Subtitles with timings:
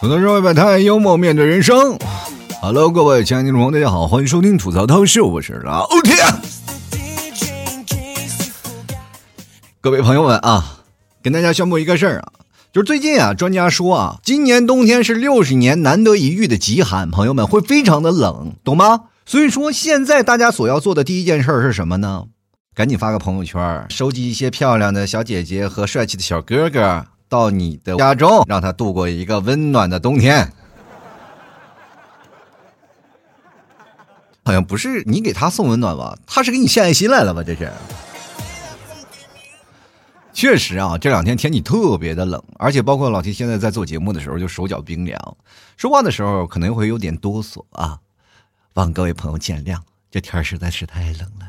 [0.00, 1.98] 吐槽社会百态，幽默面对人生。
[2.62, 6.14] Hello，各位亲爱的听众朋友，大家好，欢迎收听吐槽涛秀，我是老铁。
[9.80, 10.82] 各位朋友们啊，
[11.20, 12.30] 跟大家宣布一个事儿啊，
[12.72, 19.06] 就是最近啊，专家说啊，今年冬天是六十年难得一遇的极寒，朋友们会非常的冷，懂吗？
[19.30, 22.24] 所以说，现在大家所要做的第一件事是什么呢？
[22.74, 27.06] 赶紧发个朋友圈，收集一些漂亮的小姐姐和帅气的小哥哥。
[27.28, 30.52] 到你的家中，让他度过一个温暖的冬天。
[34.44, 36.18] 好像不是你给他送温暖吧？
[36.26, 37.44] 他是给你献爱心来了吧？
[37.44, 37.70] 这是。
[40.32, 45.36] 确实啊，这两天天气特别的冷，而且包括老 T 现在在做节目的时候就手脚冰凉，
[45.76, 47.98] 说话的时候可能会有点哆嗦啊，
[48.74, 49.78] 望各位朋友见谅，
[50.10, 51.46] 这天实在是太冷了。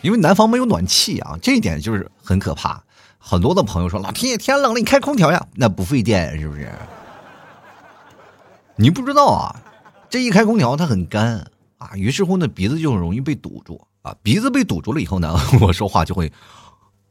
[0.00, 2.82] 因为南方没有暖气啊，这一点就是很可怕。
[3.18, 5.46] 很多的朋友说：“老天爷，天冷了，你开空调呀？
[5.54, 6.72] 那不费电是不是？”
[8.74, 9.62] 你不知道啊，
[10.10, 14.16] 这一开空调它很干啊，于是乎呢鼻子就容易被堵住啊。
[14.22, 16.32] 鼻子被堵住了以后呢， 我说话就会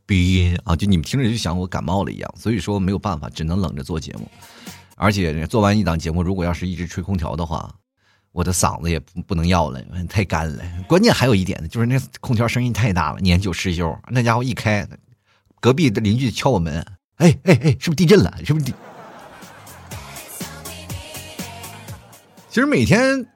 [0.06, 2.34] 鼻音啊，就你们听着就像我感冒了一样。
[2.38, 4.30] 所以说没有办法，只能冷着做节目。
[5.02, 7.74] 而且做完一档节目，如果要是一直吹空调的话。
[8.34, 10.64] 我的嗓子也不不能要了，太干了。
[10.88, 13.94] 关键还有一点呢，就是那空调声音太大了，年久失修。
[14.10, 14.88] 那家伙一开，
[15.60, 16.80] 隔壁的邻居敲我门，
[17.18, 18.34] 哎哎哎，是不是地震了？
[18.46, 18.74] 是不是地？
[22.48, 23.28] 其实每天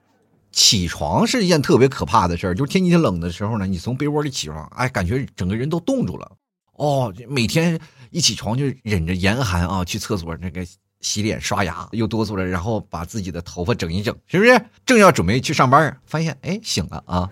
[0.50, 6.32] 起床是一件特别可怕的事儿，就是天气冷的时候呢，你从被窝里起床，哎，感觉整个人都冻住了。
[6.72, 7.78] 哦，每天
[8.10, 10.66] 一起床就忍着严寒啊，去厕所那个。
[11.06, 14.60] 洗脸刷牙又哆嗦了，然后把自己的头发整一整，是不是？
[14.84, 17.30] 正要准备去上班，发现哎醒了啊！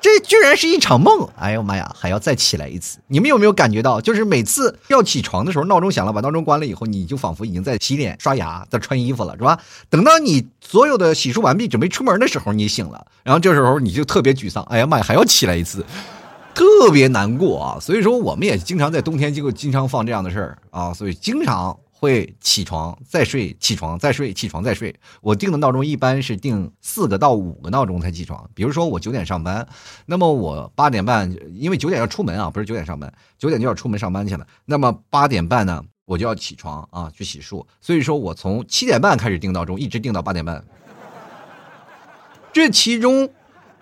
[0.00, 1.28] 这居然是一场梦！
[1.36, 3.00] 哎呦妈呀，还要再起来一次！
[3.06, 9.60] 你们有没有感觉到，就是每次要起床的时候，闹钟响了，把闹钟关了以后，你就仿佛已经在洗脸刷牙，在穿衣服了，是吧？
[9.90, 15.84] 等到你所有的洗漱完毕，准备出门的时候，你醒了，然后这时候你就特别沮丧，哎呀妈呀，还要起来一次，
[16.54, 17.78] 特别难过啊！
[17.78, 21.78] 所以说，我们也经常在冬天就经常放这样的事儿啊，所以经常。
[22.00, 24.98] 会起床再睡，起床再睡，起床再睡。
[25.20, 28.48] 我定的闹钟一般是定四个到五个闹钟才起床。
[28.54, 29.68] 比如说我九点上班，
[30.06, 34.46] 那么我八点半，因为九点要出门啊，不是九点上班，九点就要出门上班去了。
[34.64, 37.62] 那么八点半呢，我就要起床啊，去洗漱。
[37.82, 40.64] 所以说我从七点半开始定闹钟，一直定到八点半。
[42.50, 43.28] 这其中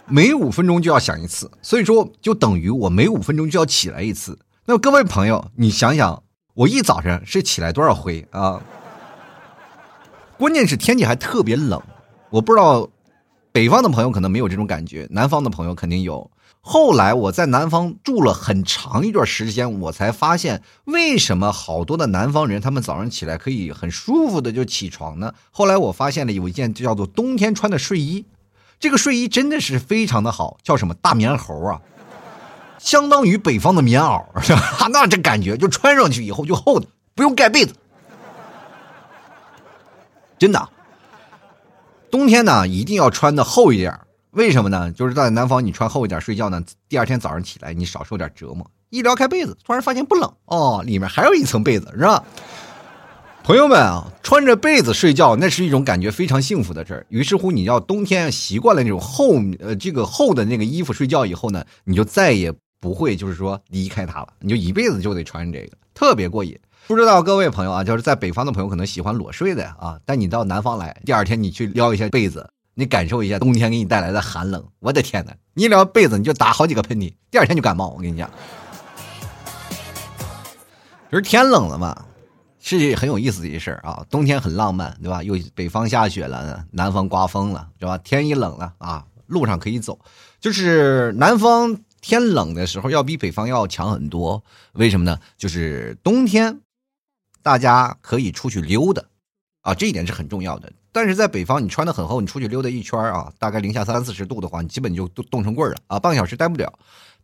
[0.07, 4.37] 每五分钟就要响一次，所以说就等于我每五分钟就要起来一次。
[4.65, 6.25] 那各位朋友，你想想。
[6.59, 8.61] 我一早上是起来多少回啊？
[10.37, 11.81] 关键是天气还特别冷，
[12.31, 12.89] 我不知道
[13.53, 16.29] 北方的朋友可能没有这种感觉，南方的朋友肯定有。
[16.61, 25.33] 后来我在南方住了很长一段时间，我才发现为什么好多的南方人他们早上起来可以很舒服的就起床呢？
[25.53, 28.27] 后来我发现了有一件叫做冬天穿的睡衣，
[28.81, 31.81] 这个睡衣真的是非常的好，叫什么大棉猴啊。
[32.89, 34.25] 相当于北方的棉袄，
[34.91, 37.75] 那这感觉就穿上去以后就厚的，不用盖被子。
[40.39, 40.69] 真的，
[42.11, 43.95] 冬天呢一定要穿的厚一点。
[44.31, 44.91] 为什么呢？
[44.93, 48.67] 就是在南方你穿厚一点睡觉呢，第二天早上起来你少受点折磨。
[48.89, 52.25] 一撩开被子，突然发现不冷哦，里面还有一层被子，是吧？
[53.45, 57.05] 朋友们啊，穿着被子睡觉那是一种感觉非常幸福的事儿。
[57.11, 62.51] 于是乎，你要冬天习惯了那种厚呃这个厚的那个衣服睡觉以后呢，你就再也。
[62.81, 66.59] 不会，就是说离开它了，你就一辈子就得穿这个，特别过瘾。
[66.87, 74.65] 不知道各位朋友啊，就是在北方的朋友可能喜欢裸睡的啊，但你到南方来，第二天你去撩一下被子，你感受一下冬天给你带来的寒冷。
[74.79, 77.89] 我的天哪，你一撩被子你就打好几个喷嚏，第二天就感冒。
[77.89, 78.31] 我跟你讲，
[81.11, 82.05] 就是天冷了嘛，
[82.59, 84.03] 是很有意思的一事啊。
[84.09, 85.23] 冬天很浪漫，对吧？
[85.23, 87.99] 又北方下雪了，南方刮风了，是吧？
[87.99, 89.99] 天一冷了啊，路上可以走，
[90.41, 91.77] 就是南方。
[92.09, 95.21] 天冷的时候要比北方要强很多，为什么呢？
[95.37, 96.63] 就是冬天，
[97.43, 99.03] 大家可以出去溜达，
[99.61, 100.73] 啊，这一点是很重要的。
[100.91, 106.73] 但是在北方，你穿的很厚，你出去溜达一圈啊，大概零下三四十度的话，你基本就冻冻成棍了啊，半个小时待不了。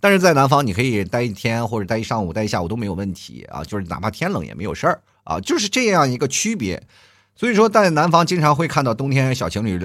[0.00, 6.86] 但是在南方，你可以待一天或者待一上午、待一下午都没有问题啊，就是哪怕天冷也没有事儿啊，就是这样一个区别。
[7.34, 9.80] 所以说，在南方经常会看到冬天小情侣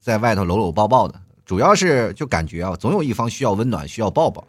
[0.00, 1.20] 在外头搂搂抱抱的。
[1.50, 4.46] 主要是就感觉啊，总有一方需要温暖，需要抱抱，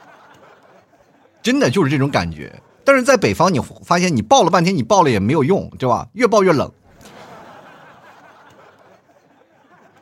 [1.42, 2.54] 真的就是这种感觉。
[2.84, 6.06] 但是在北方，你发现你抱了半天，你抱了也没有用，对吧？
[6.12, 6.70] 越抱越冷。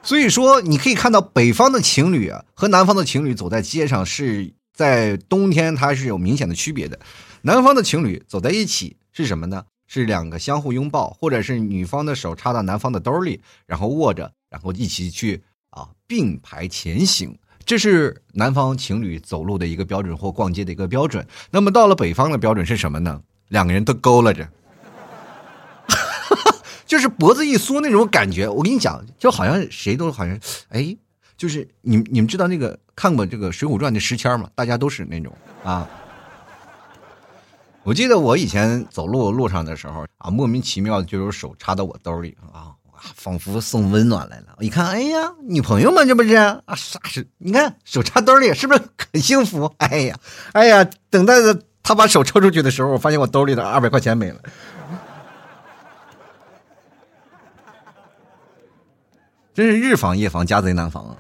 [0.03, 6.99] 所以说，你可以看到北方的情侣啊和南方的情侣走在街上是在冬天它是有明显的区别的。
[7.43, 9.63] 南方的情侣走在一起是什么呢？
[9.87, 15.41] 是两个相互拥抱，或者是女方的手插到男方的兜里，然后握着，然后一起去
[15.73, 17.37] 啊并排前行。
[17.65, 21.27] 这是南方情侣走路的一个标准或逛街的一个标准。
[21.51, 23.23] 那么到了北方的标准是什么呢？
[23.49, 24.49] 两个人都勾勒着。
[26.87, 30.39] 就是脖子一缩那种感觉，我跟你讲，就好像谁都好像，
[30.71, 30.97] 哎，
[31.37, 34.51] 就是你你们知道那个看过这个《水浒传》的时迁吗？
[34.55, 35.33] 大家都是那种
[35.63, 35.89] 啊。
[37.85, 42.75] 我记得我以前走路路上的时候啊，莫名其妙就有手插到我兜里啊，
[43.15, 44.55] 仿佛送温暖来了。
[44.59, 46.61] 我一看，哎呀，女朋友嘛，这不是啊？
[46.77, 47.27] 啥是？
[47.39, 48.81] 你看手插兜里，是不是
[49.13, 49.73] 很幸福？
[49.79, 50.17] 哎呀，
[50.53, 54.41] 哎呀，等待着他把手抽出去的时候，我发现我兜里的二百块钱没了。
[59.55, 61.17] 真是日防夜防，家贼难防啊！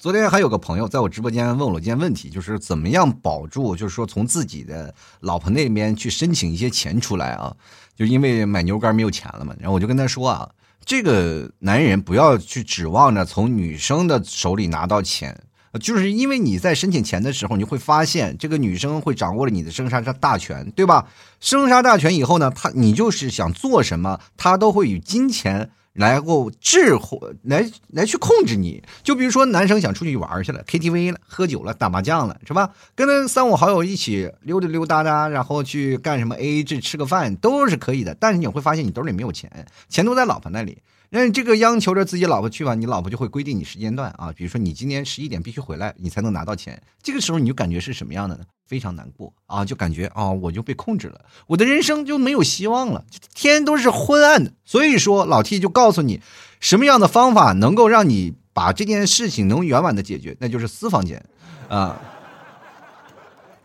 [0.00, 7.54] 昨天还有个朋友在我直播间问我一件问题，就是怎么样保住，就是说从自己的老婆那边去申请一些钱出来啊？
[7.94, 9.54] 就因为买牛肝没有钱了嘛。
[9.58, 10.48] 然后我就跟他说啊，
[10.86, 15.38] 这个男人不要去指望着从女生的手里拿到钱。
[15.78, 21.08] 就是因为你在申请钱的时候，你会发现这个女生会掌握了你的生杀大权，对吧？
[21.40, 28.82] 生杀大权以后呢，她你就是想做什么，她都会以金钱来够智慧来来去控制你。
[29.02, 32.70] 就比如说，男生想出去玩去了，KTV 了，喝酒了，打麻将了，是吧？
[32.94, 38.14] 跟三五好友一起溜达溜达达，然后去干什么 AA 制吃个饭都是可以的。
[38.14, 40.78] 但是你会发现，你兜里没有钱，钱都在老婆那里。
[41.12, 46.80] 那这个央求着自己老婆去吧，你老婆就会规定你时间段啊，比如说你今天十一点必须回来，你才能拿到钱。
[47.02, 48.44] 这个时候你就感觉是什么样的呢？
[48.68, 53.04] 非常难过啊，就感觉啊，我就被控制了，我的人生就没有希望了，
[53.34, 54.52] 天都是昏暗的。
[54.64, 56.20] 所以说，老 T 就告诉你，
[56.60, 61.24] 什么样的方法能够让你把这件事情能圆满的解决，那就是私房钱
[61.68, 62.00] 啊。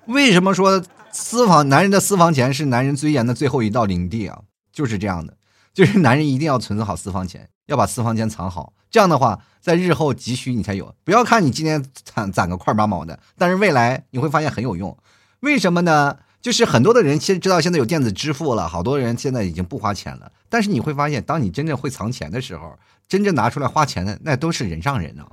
[0.08, 4.42] 为什么说私房男人的私房钱是男人尊严的最后一道领地啊？
[4.74, 5.38] 就是这样的。
[5.76, 10.96] 就是男人一定要存好私房钱，要把私房钱藏好，这样的话，在日后急需你才有。
[11.04, 14.98] 不要看你今天攒攒个块八毛的，但是未来你会发现很有用。
[15.42, 16.18] 为什么呢？
[16.42, 20.32] 就是很多的人其实知道现在有电子支付了，好多人现在已经不花钱了。
[20.48, 22.74] 但是你会发现，当你真正会藏钱的时候，
[23.10, 25.28] 真正拿出来花钱的那都是人上人啊！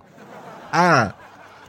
[0.73, 1.15] 哎，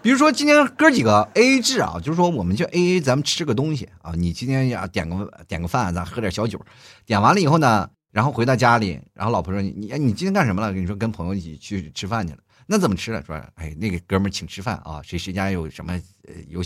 [0.01, 4.13] 比如说今天哥几个 A A 制啊，就是说我们就 A A，咱们吃个东西啊。
[4.15, 6.59] 你今天要点个点个饭，咱喝点小酒，
[7.05, 7.87] 点完了以后呢？
[8.13, 12.39] 然后回到家里，然后老婆说：“你你今天干什么了？”跟你说跟朋友一起去吃饭去了。
[12.67, 13.19] 那怎么吃了？
[13.23, 15.99] 说：“哎，那个哥们请吃饭啊，谁谁家有什么
[16.47, 16.61] 有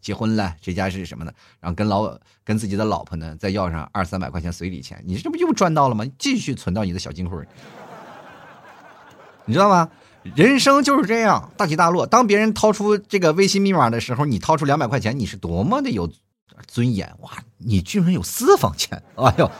[0.00, 6.06] 结婚了，谁家是什么的，然后跟老跟自己的老婆呢再要上二三百块钱随礼钱，你这不又赚到了吗？
[6.20, 7.46] 继续存到你的小金库里，
[9.44, 9.90] 你知道吗？
[10.36, 12.06] 人生就是这样，大起大落。
[12.06, 16.08] 当别人掏出这个微信密码的时候，你掏出两百块钱，你是多么的有
[16.68, 17.32] 尊严哇！
[17.58, 19.50] 你居然有私房钱，哎呦！”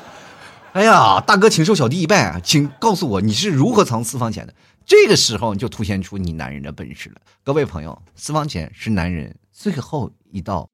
[0.76, 2.38] 哎呀，大哥，请受小弟一拜！
[2.42, 4.54] 请告诉我你是如何藏私房钱的？
[4.84, 7.16] 这个时候你就凸显出你男人的本事了。
[7.42, 10.68] 各位朋友，私房钱是男人最后一道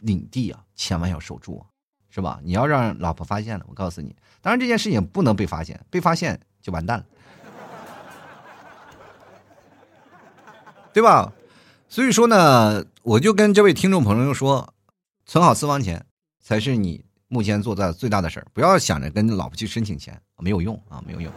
[0.00, 1.64] 领地啊，千万要守住，
[2.10, 2.40] 是吧？
[2.42, 7.04] 你要让老婆发现了，我告诉你，当然这件事情不能被发现，被发现就完蛋了，
[10.92, 11.32] 对吧？
[11.88, 14.74] 所以说呢，我就跟这位听众朋友说，
[15.24, 16.06] 存好私房钱
[16.42, 17.04] 才是你。
[17.34, 21.32] 目前做的最大的事儿，不要想着跟老婆去申请钱，没有用啊，没有用。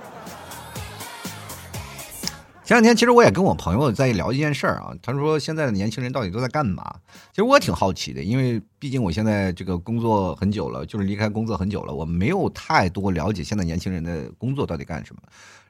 [2.63, 6.83] 前两天其实我也跟我朋友在聊一件事儿啊，他说现在的年轻人到底都在干嘛？
[7.31, 15.21] 其实我挺好奇的，因为毕竟我现在这个工作很久了，就是离开工作很久了，我没有太多了解现在年轻人的工作到底干什么。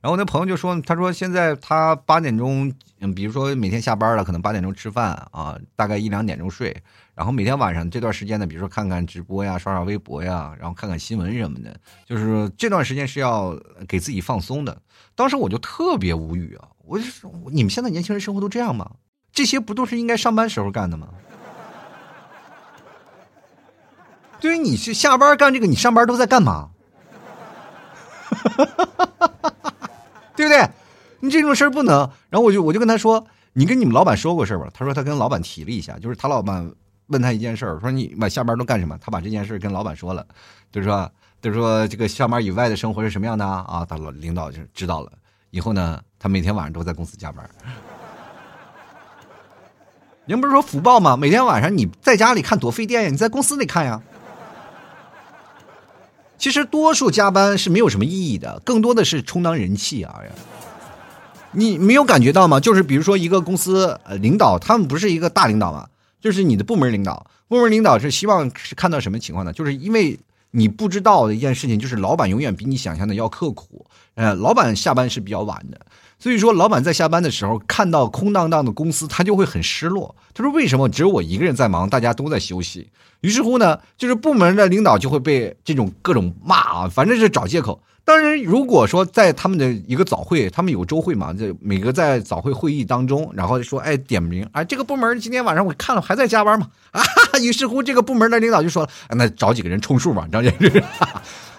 [0.01, 6.75] 然后我那朋友就说：“他说现在他八点钟，嗯，比如说每天下班了，可能八点钟吃饭啊，大概一两点钟睡，
[7.17, 14.79] 然后每天晚上这段时间呢，比如说看看直播呀，刷刷微博呀，然后看看新闻什么的，就是这段时间是要给自己放松的。
[15.15, 18.91] 当时我就特别无语啊，我就说你们现在年轻人生活都这样吗？
[19.31, 21.07] 这些不都是应该上班时候干的吗？
[24.39, 26.69] 对于你去下班干这个，你上班都在干嘛？”
[28.29, 28.85] 哈哈
[29.19, 29.53] 哈！
[30.35, 30.69] 对不对？
[31.21, 31.97] 你这种事儿不能。
[32.29, 36.71] 然后我就我就跟他说：“你跟你们老板说过事儿吧？”他说他跟老板提了一下，就是他老板
[37.07, 38.97] 问他一件事，说你晚下班都干什么？
[38.99, 40.25] 他把这件事跟老板说了，
[40.71, 41.11] 就是说，
[41.41, 43.85] 就是说这个下班以外的生活是什么样的啊？
[43.87, 45.11] 他老领导就知道了。
[45.49, 47.49] 以后呢，他每天晚上都在公司加班。
[50.25, 51.15] 您不是说福报吗？
[51.15, 54.01] 每天晚上你在家里看多费电呀，你在公司里看呀。
[56.37, 60.21] 其实多数加班是没有什么意义的，更多的是充当人气啊。
[61.51, 62.59] 你没有感觉到吗？
[62.59, 65.87] 就是比如说一个公司呃领导，他们不是一个大领导嘛，
[66.19, 69.53] 就是你的部门领导，部门领导是希望是看到什么情况呢？
[69.53, 70.19] 就是因为
[70.51, 73.85] 你不知道的一件事情，就是老板永远比你想象的要刻苦。
[74.15, 75.79] 呃，老板下班是比较晚的，
[76.19, 80.15] 所以说老板在下班的时候看到空荡荡的公司，他就会很失落。
[80.33, 82.89] 他说：“为什么只有我一个人在忙，大家都在休息？”
[83.21, 87.81] 于是乎呢，就是部门的领导就会被这种各种骂啊，反正是找借口。
[88.03, 97.03] 当然，如果说在他们的一个早会，他们有周会嘛，就每个在早会会议当中，然后说，哎，点名，啊，这个部门今天晚上我看了还在加班嘛，啊，
[97.41, 100.83] 于是乎这个部门的领导就说了，那找几个人充数嘛，张先生，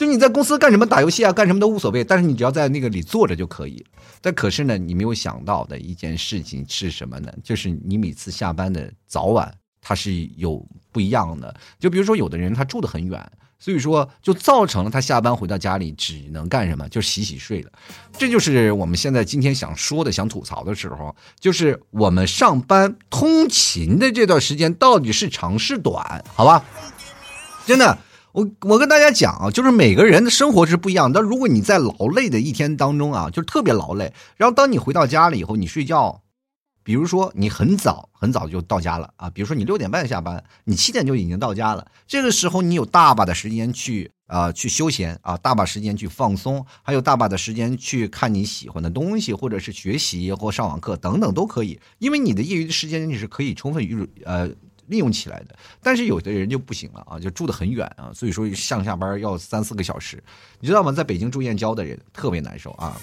[0.00, 3.84] 就你在公司干什么，打游戏啊，干什么都无所谓，但是你只要在那个里坐着就可以。
[4.22, 7.30] 但可是呢，你没有想到的一件事情是什么呢？
[7.44, 11.54] 就是你每次下班的早晚，它是有不一样的。
[11.78, 13.30] 就比如说，有的人他住的很远。
[13.58, 16.88] 所以说，就造成了他下班回到家里只能干什么？
[16.88, 17.70] 就洗洗睡了。
[18.16, 26.24] 这就是我们现在今天想说的、想吐槽的时候，就是我们上班通勤的这段时间到底是长是短？
[26.34, 26.64] 好吧？
[27.66, 27.98] 真的，
[28.32, 31.12] 我我跟大家讲啊，就是每个人的生活是不一样。
[31.12, 36.22] 但如果你在劳累的一天当中啊，就是特别劳累，然后当你回到家了以后，你睡觉。
[36.82, 41.86] 比如说你很早很早就到家了啊，比如说你六点半下班，你七点就已经到家了。
[42.08, 51.78] 这个时候你有大把的时间去啊去休闲啊，大把时间去放松，还有大把的时间去看你喜欢的东西，或者是学习或上网课等等都可以。
[51.98, 54.48] 因为你的业余的时间你是可以充分运呃
[54.90, 55.56] 利用起来的。
[55.82, 60.22] 但是有的人就不行了啊，就住的很远啊，所以说上下班要三四个小时，
[60.60, 60.92] 你知道吗？
[60.92, 63.00] 在北京住燕郊的人特别难受啊。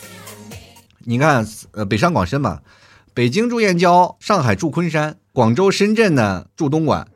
[0.99, 2.61] 你看呃北上广深嘛。
[3.13, 7.07] 北京住燕郊，上海住昆山，广州、深圳呢住东莞，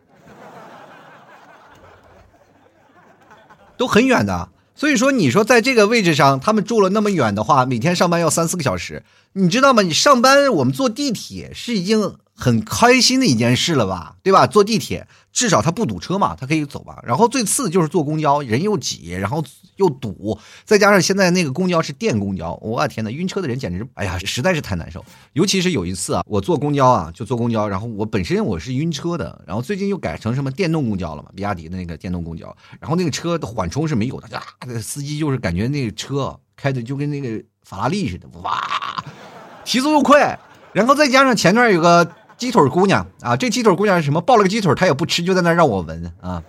[3.77, 4.49] 都很远的。
[4.73, 9.83] 所以说，你说在这个位置上，他们住了那么远的话，每天上班要三四个小时，你知道吗？
[9.83, 14.47] 你上班我们坐地铁是已经很开心的一件事了吧，对吧？
[14.47, 15.07] 坐地铁。
[15.31, 17.01] 至少它不堵车嘛，它可以走吧。
[17.07, 19.41] 然后最次就是坐公交，人又挤，然后
[19.77, 25.05] 又堵，再加上现在那个公交是电公交，我天呐，晕车的人简直，哎呀，实在是太难受。
[25.31, 34.43] 尤其是有一次啊，我坐公交啊，就坐公交，然后我本身我是晕车的，然后最近又改成什么电动公交了嘛，比亚迪的那个电动公交，然后那个车的缓冲是没有的，啊，
[34.81, 38.61] 司机就是感觉那个车开的就跟那个法拉利似的，哇，
[39.63, 40.37] 提速又快，
[40.73, 42.11] 然后再加上前段有个。
[42.41, 44.19] 鸡腿姑娘啊，这鸡腿姑娘是什么？
[44.19, 46.41] 抱了个鸡腿，她也不吃，就在那让我闻啊。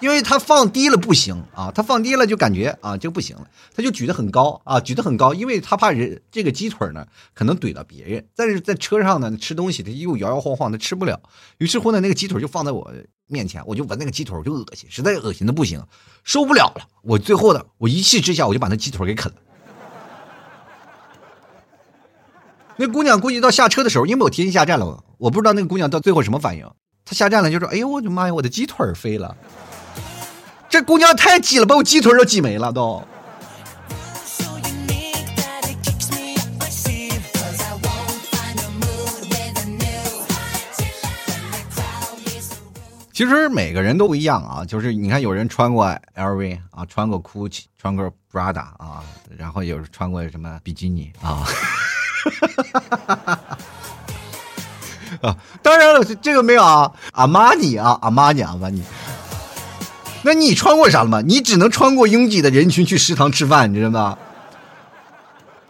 [0.00, 8.22] 因为她放低了不行啊，她放低了就感觉啊就不行了，她就举得很高啊，举得很高，因为她怕人这个鸡腿呢可能怼到别人。
[8.36, 11.18] 但是在车上呢吃东西，她又摇摇晃晃，的吃不了。
[11.56, 12.92] 于是乎呢，那个鸡腿就放在我
[13.28, 15.82] 面前，我就闻那个鸡腿，我就恶心，实在恶心的不行，
[16.22, 16.86] 受不了了。
[17.00, 19.38] 我最后的，我一气之下，我就把那鸡腿给啃了。
[22.78, 26.70] 那姑娘估计到下车的时候，因为我提前下站了，我不知道那个姑娘到最后什么反应。
[27.06, 29.34] 她下站了就说：“哎呦我的妈呀，我的鸡腿飞了！”
[30.68, 33.02] 这姑娘太挤了，把我鸡腿都挤没了都。
[43.12, 49.02] 其实每个人都不一样啊，就是你看，有人穿过 LV 啊，穿过 GUCCI，穿过 Prada 啊，
[49.38, 51.46] 然后有人穿过什么比基尼啊。
[52.56, 53.38] 哈
[55.22, 58.82] 啊，当然了，这个没有啊，阿玛尼啊，阿玛尼，阿玛尼。
[60.22, 61.22] 那你穿过啥了吗？
[61.24, 64.18] 你只能穿过拥挤的人群去食堂吃饭，你知道吗？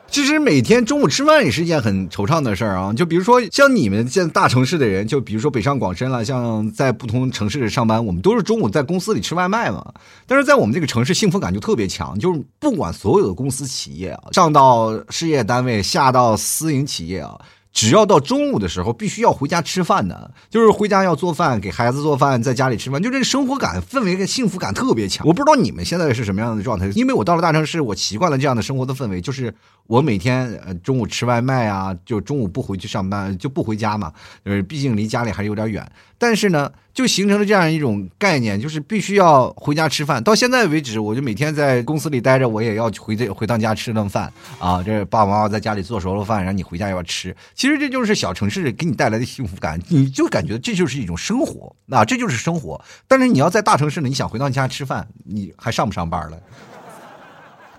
[0.08, 2.92] 其实每天中午吃饭也是一件很惆怅的事儿啊。
[2.92, 9.84] 就比如说像你们现在大城市的人，就比如说北上广深了，像在不同城市上班，我们都是中午在公司里吃外卖嘛。
[10.26, 17.38] 但是在我们这个城市，幸福感就特别强，就是不管所有的公司企业啊，上到事业单位，下到私营企业啊。
[17.76, 25.26] 只要到中午的时候，必须要回家吃饭的，就是回家要做饭，给孩子做饭，在家里吃饭，就这生活感、氛围跟幸福感特别强。
[25.26, 29.54] 我不知道你们现在是什么样的状态，因为我到了大城市，我习惯了这样的生活的氛围，就是
[29.88, 34.10] 我每天呃中午吃外卖啊，就中午不回去上班，就不回家嘛，
[34.44, 35.86] 呃，毕竟离家里还是有点远。
[36.18, 40.22] 但是呢，就形成了这样一种概念，就是必须要回家吃饭。
[40.22, 44.82] 到现在为止，我就每天在公司里待着，我也要回这回趟家吃顿饭啊。
[44.82, 47.36] 这爸爸妈妈在家里做熟了饭，让你回家要吃。
[47.54, 52.82] 其实这就是小城市给你带来的幸福感，你就感觉这就是一种生活啊，这就是生活。
[53.06, 56.38] 但是你要在大城市呢，你想回到家吃饭，你还上不上班了？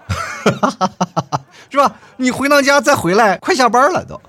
[1.69, 1.95] 是吧？
[2.15, 4.21] 你回到家再回来，快下班了都。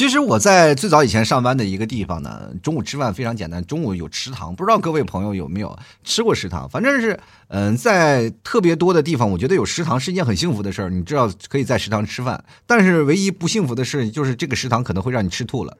[0.00, 6.66] 其实我在最早以前上班的一个地方呢，中午吃饭非常简单，中午有食堂，不知道各位朋友有没有吃过食堂？
[6.70, 10.88] 反正是，嗯，在特别多的地方，我觉得有食堂是一件很幸福的事儿。
[10.88, 15.76] 你知道可以在食堂吃饭，但是唯一不幸福的事就是这个食堂可能会让你吃吐了。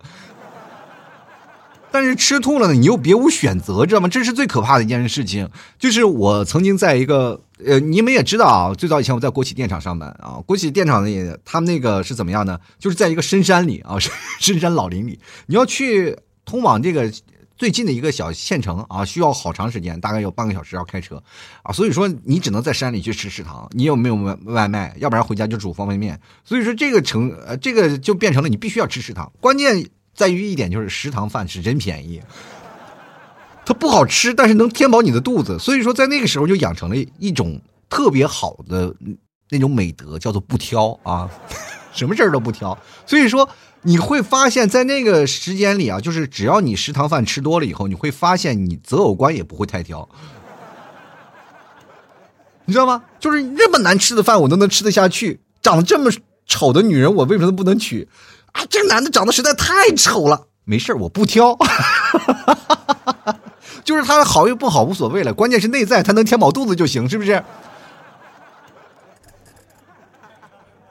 [1.91, 4.09] 但是吃吐了呢，你又别无选择，知道吗？
[4.09, 5.49] 这是最可怕的一件事情。
[5.79, 12.59] 就是我曾经在一个，呃，你们也知道啊，最早以前我在国企电厂上班啊，国企电厂里他们那个是怎么样呢？
[12.79, 13.97] 就是在一个深山里啊，
[14.41, 17.13] 深山老林里，你要去通往这个
[17.57, 21.23] 最近的一个小县城啊，需要好长时间，大概有半个小时要开车
[21.63, 24.95] 啊，所以说你只能在山里去吃食堂，你有没有外外卖？
[24.99, 26.21] 要不然回家就煮方便面。
[26.45, 29.87] 所以说这个成，呃，这个就变成了你必须要吃食堂，关键。
[30.13, 32.21] 在于一点就是食堂饭是真便宜，
[33.71, 35.57] 它不好吃，但是能填饱你的肚子。
[35.57, 38.93] 所以说，在那个时候就养成了一种特别好的
[39.49, 41.31] 那种美德，叫做不挑啊，
[41.95, 42.77] 什么事儿都不挑。
[43.07, 43.49] 所以说，
[43.83, 50.09] 你会发现在那个时间里啊，就是只要你食堂饭吃多了以后，你会发现你择偶观也不会太挑，
[52.65, 53.05] 你知道吗？
[53.21, 56.11] 就是这么难吃的饭我都能吃得下去，长得这么
[56.45, 58.09] 丑的女人我为什么不能娶？
[58.51, 60.49] 啊，这个男的长得实在太丑了。
[60.65, 61.57] 没事我不挑，
[63.85, 67.43] 就是他好与不好无所谓了，关键是内在他能填饱肚子就行，是不是？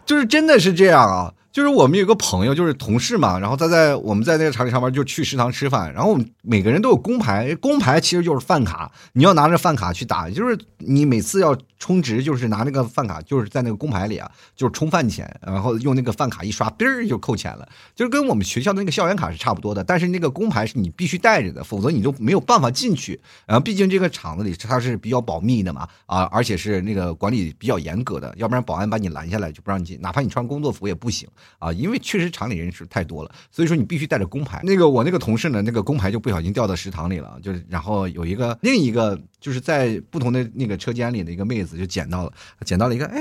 [0.06, 1.34] 就是真的是这样啊。
[1.60, 5.92] 就是我们有个朋友，就是同事嘛，然后他在我们在那个厂里上班，就去食堂吃饭。
[5.94, 19.84] 然后我们每个人都有工牌，工牌其实就是饭卡，你要拿着饭卡去打，就是你每次要充值，就是拿那个饭卡，就是在那个工牌里啊，就是充饭钱，然后用那个饭卡一刷，嘣儿就扣钱了，就是跟我们学校的那个校园卡是差不多的。
[19.84, 23.20] 但是那个工牌是你必须带着的，否则你就没有办法进去。
[23.46, 31.28] 然后毕竟这个厂子里它是比较保密的嘛，啊，而且是那个管理比较严格的，要不然保安把你拦下来就不让你进，哪怕你穿工作服也不行。
[31.58, 34.62] 啊，因为确实厂里人是太多了，所以说你必须带着工牌。
[34.64, 42.32] 那个我那个同事呢，那个工牌就不小心掉到食堂里了，就是然后有一个另一个就是在不同的那个车间里的一个妹子就捡到了，
[42.64, 43.20] 捡到了一个，哎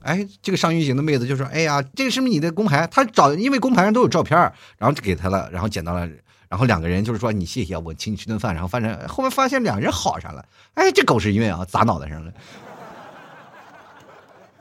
[0.00, 2.86] 哎，这个上运行的妹子就说，哎呀，这个是不是你的工牌？
[2.90, 4.36] 他找，因为工牌上都有照片，
[4.76, 6.04] 然后就给他了，然后捡到了，
[6.48, 12.32] 然后两个人就是说你谢谢我请你吃顿饭，然后反正后面发现两人好上了，哎，这狗屎运啊，砸脑袋上了。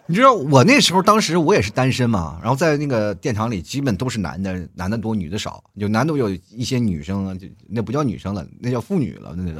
[0.07, 9.53] 你知道我那时候，当时我也是单身嘛，然后在那个电厂里，基本都是男的，男的多，女的少，有男的有一些女生，就那不叫女生了，那叫妇女了，那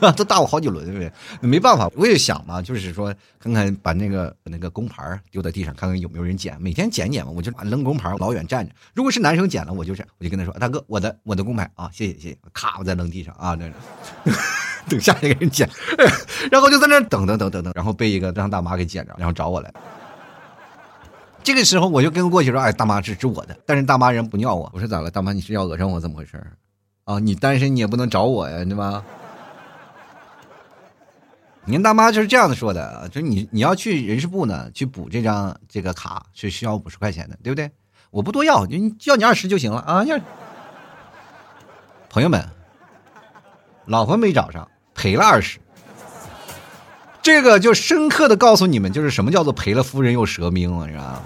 [0.00, 8.74] 都， 都大我好几轮，没办法，我也想嘛，就是说看看把那个那个工牌丢在地上，看看有没有人捡，每天捡捡嘛，我就扔工牌，老远站着。
[8.94, 13.70] 如果是男生捡了，我就是我就跟他说，大哥，我的我的工牌啊，谢谢谢谢，咔，我再扔地上啊，那。
[14.88, 15.68] 等下一个人捡，
[16.50, 19.72] 然后就在那等等等等等，然后被一个让大妈给捡着，然后找我来。
[21.42, 24.70] 这个时候我就跟过去说：“哎，大妈，这是我的。”但是大妈人不尿我。
[24.72, 25.32] 我说：“咋了，大妈？
[25.32, 26.00] 你是要讹上我？
[26.00, 26.42] 怎么回事？
[27.04, 29.04] 啊，你单身你也不能找我呀，对吧？”
[31.66, 37.70] 您大妈就是这样子说的，就是你你要去人事部呢，去补这张这个卡是需要五十块钱的，对不对？
[38.10, 40.04] 我不多要，就要你二十就行了啊！
[40.04, 40.18] 要
[42.08, 42.46] 朋友们，
[43.86, 44.66] 老婆没找上。
[44.94, 45.58] 赔了二十，
[47.22, 51.22] 这个就深刻的告诉你们，就是什么叫做赔了夫人又折兵了，是吧？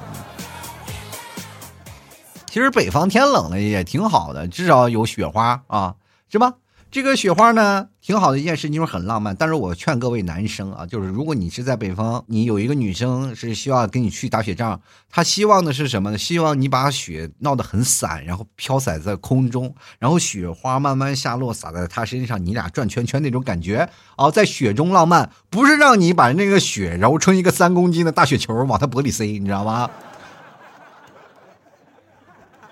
[2.47, 5.95] 其实北方天冷了也挺好的，至少有雪花啊，
[6.31, 6.55] 是吧？
[6.91, 9.37] 这个雪花呢，挺好的一件事情，就是很浪漫。
[9.37, 16.17] 但是我劝各位男生啊，就是如果你是在北方，你有一个女生是需要跟你去打雪仗，她希望的是什么呢？
[16.17, 29.91] 希望你把雪闹得很散，然后飘洒在空中，然后雪花慢慢下落，洒在她身上，你俩转圈圈那种感觉哦，在雪中浪漫，不是让你把那个雪揉成一个三公斤的大雪球往她脖里塞，你知道吗？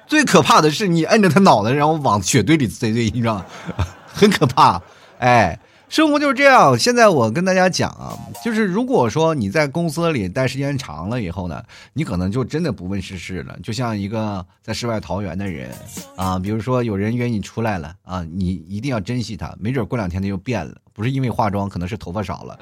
[0.07, 3.44] 最可怕的是你摁着她脑袋，然后往雪堆里塞，你知道吗？
[4.16, 4.81] 很可怕，
[5.18, 5.59] 哎，
[5.90, 6.76] 生活就是这样。
[6.79, 13.55] 现在我跟大家讲啊，就是如果说你在公司里待时间长了以后呢，你可能就真的不问世事了。
[13.62, 15.70] 就像一个在世外桃源的人
[16.16, 22.59] 啊，比如说有人约你出来了啊，你一定要珍惜他，没准过两天他就变了，不是因为化妆，可能是头发少了。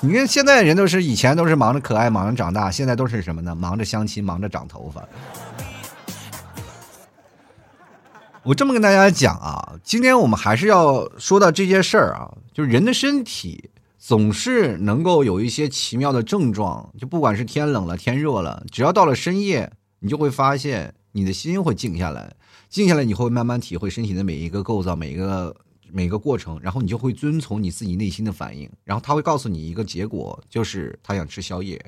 [0.00, 3.54] 你看现在人都是以前都是忙着可爱，忙着长大，现在都是什么呢？
[3.54, 5.00] 忙着相亲，忙着长头发。
[8.42, 22.34] 我这么跟大家讲啊，今天我们还是要说到这些事儿啊，就是人的身体总是能够有一些奇妙的症状，就不管是天冷了、天热了，只要到了深夜，你就会发现你的心会静下来，
[22.70, 25.54] 静下来你会慢慢体会身体的每一个构造、每一个
[25.92, 31.78] 每个过程，然后你就会遵从你自己内心的反应，然后他会告诉你一个结果，就是他想吃宵夜。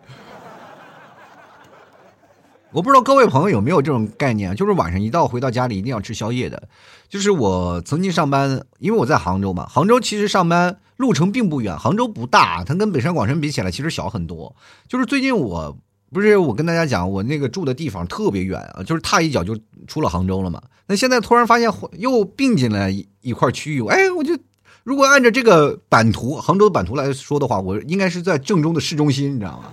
[2.72, 6.68] 我不知道各位朋友有没有这种概念，就是晚上一到回到家里一定要吃宵夜的。
[7.08, 14.56] 就是我曾经上班，因为我在杭州嘛，杭州其实上班路程并不远，杭州不大，它跟北上广深比起来其实小很多。
[14.88, 15.76] 就是最近我
[16.10, 19.54] 不是我跟大家讲，我那个住的地方特别远啊，就是踏一脚就
[19.86, 20.62] 出了杭州了嘛。
[20.86, 24.34] 那现在突然发现又并进来一块区域，哎，我就
[24.82, 29.64] 如果按照这个版图，杭州的版图来说的话，我应该是在郑州的市中心，你知道吗？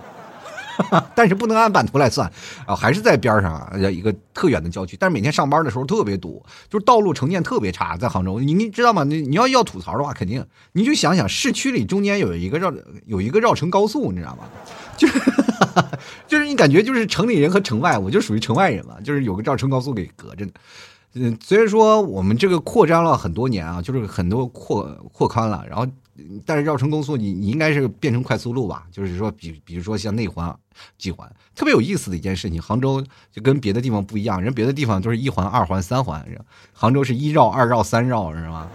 [1.14, 2.30] 但是不能按版图来算
[2.66, 4.96] 啊，还是在边上啊，一个特远的郊区。
[4.98, 8.40] 但是每天上班的时候特别堵，就是道路承建特别差，在杭州。
[8.40, 9.04] 你你知道吗？
[9.04, 12.72] 你你要要吐槽的话，肯定你就想想市区里中间有一个绕
[13.06, 14.44] 有一个绕城高速，你知道吗？
[14.96, 15.20] 就是
[16.28, 20.46] 就是你感觉就是城里人和城外，我就属于城外人嘛，就是有个绕城高速给隔着。
[21.14, 25.86] 嗯，虽然说我们这个扩张了很多年啊，就是很多扩扩宽了，然后。
[26.44, 28.86] 但是绕城高速，你你应该是变成快速路吧？
[28.92, 30.54] 就是说，比比如说像内环、
[30.98, 32.60] 几环，特别有意思的一件事情。
[32.60, 36.22] 杭州就跟别的地方不一样，人别的地方都是一环、二环、三环，
[36.74, 38.68] 杭州是一绕、二绕、三绕，是吗？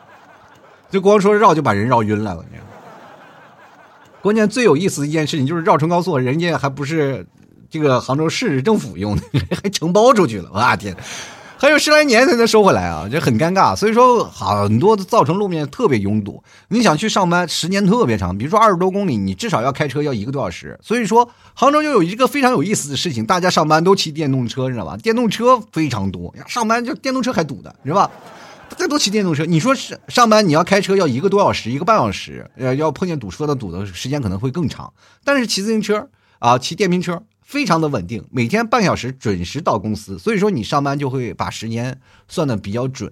[0.92, 2.44] 就光说绕就把人绕晕了，
[4.20, 7.26] 关键最有意思的一件事情就是绕城高速，人家还不是
[7.70, 9.22] 这个杭州市政府用的，
[9.62, 10.94] 还承包出去了，我天！
[11.60, 13.74] 还有十来年才能收回来啊，这很尴尬。
[13.74, 16.40] 所以说，很多造成路面特别拥堵。
[16.68, 20.78] 你想去上班，时间特别长，比如说二十多公里，你至少要开车要一个多小时。
[20.80, 24.96] 所以说，杭州就有一个非常有意思的事情，大家上班都骑电动车，知道吧？
[24.98, 28.10] 电动车非常多，上班就电动车还堵的，知道吧？
[28.68, 29.44] 大家都骑电动车。
[29.44, 34.92] 你说是上班你要开车要一个多小时，一个半小时，呃，要碰见堵车的堵的时间可能会更长。
[35.24, 37.20] 但是骑自行车啊，骑电瓶车。
[37.48, 43.10] 非常的稳定，每天半小时准时到公司，所以说你上班就会把时间算的比较准。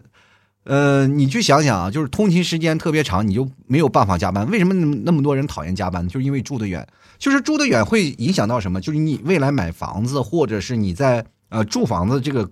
[0.64, 4.46] 呃，你去想想啊，就是通勤时间特别长，你就没有办法加班。
[4.51, 6.07] 为什么那么多人讨厌加班？
[6.07, 6.87] 就是因为住得远，
[7.18, 8.79] 就是住得远会影响到什么？
[8.79, 12.51] 就是你未来买房子，或者是你在呃住房子这个。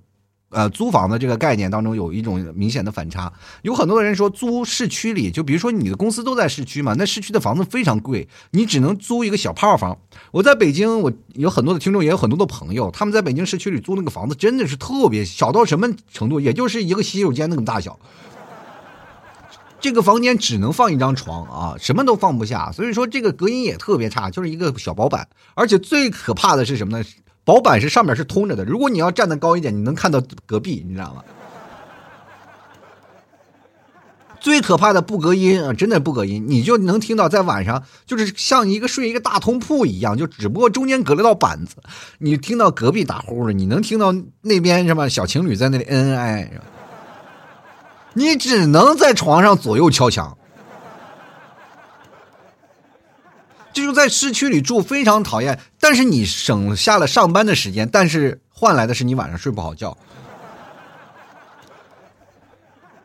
[0.55, 9.99] 呃，租房的这个概念当中有一种明显的反差，有很多人说租市区里，就比如说你的公司都在市区嘛，那市区的房子非常贵，你只能租一个小泡房。
[10.31, 17.99] 我在北京，我有很多的听众，也有很多的朋友，他们在北京市区里租那个房子真的是特别小到什么程度，也就是一个洗手间那么大小，
[19.81, 27.05] 这个房间只能放一张床啊，什么都放不下，所以说这个隔音也特别差，就是一个小薄板，而且最可怕的是什么呢？
[27.44, 31.22] 薄板是上面是通着的，如果你要站得高一点，你能看到隔壁，你知道吗？
[34.40, 41.76] 最可怕的不隔音啊，真的不隔音，你就能听到在晚上，就是像一个睡一个大通铺一样，就只不过中间隔了道板子，
[42.18, 46.50] 你听到隔壁打呼噜，你能听到那边什么小情侣在那里恩恩爱爱，
[48.12, 50.37] 你只能在床上左右敲墙。
[53.74, 59.98] 就是在市区里住非常讨厌，但是你省下了上班的时间，但是换来的是你晚上睡不好觉。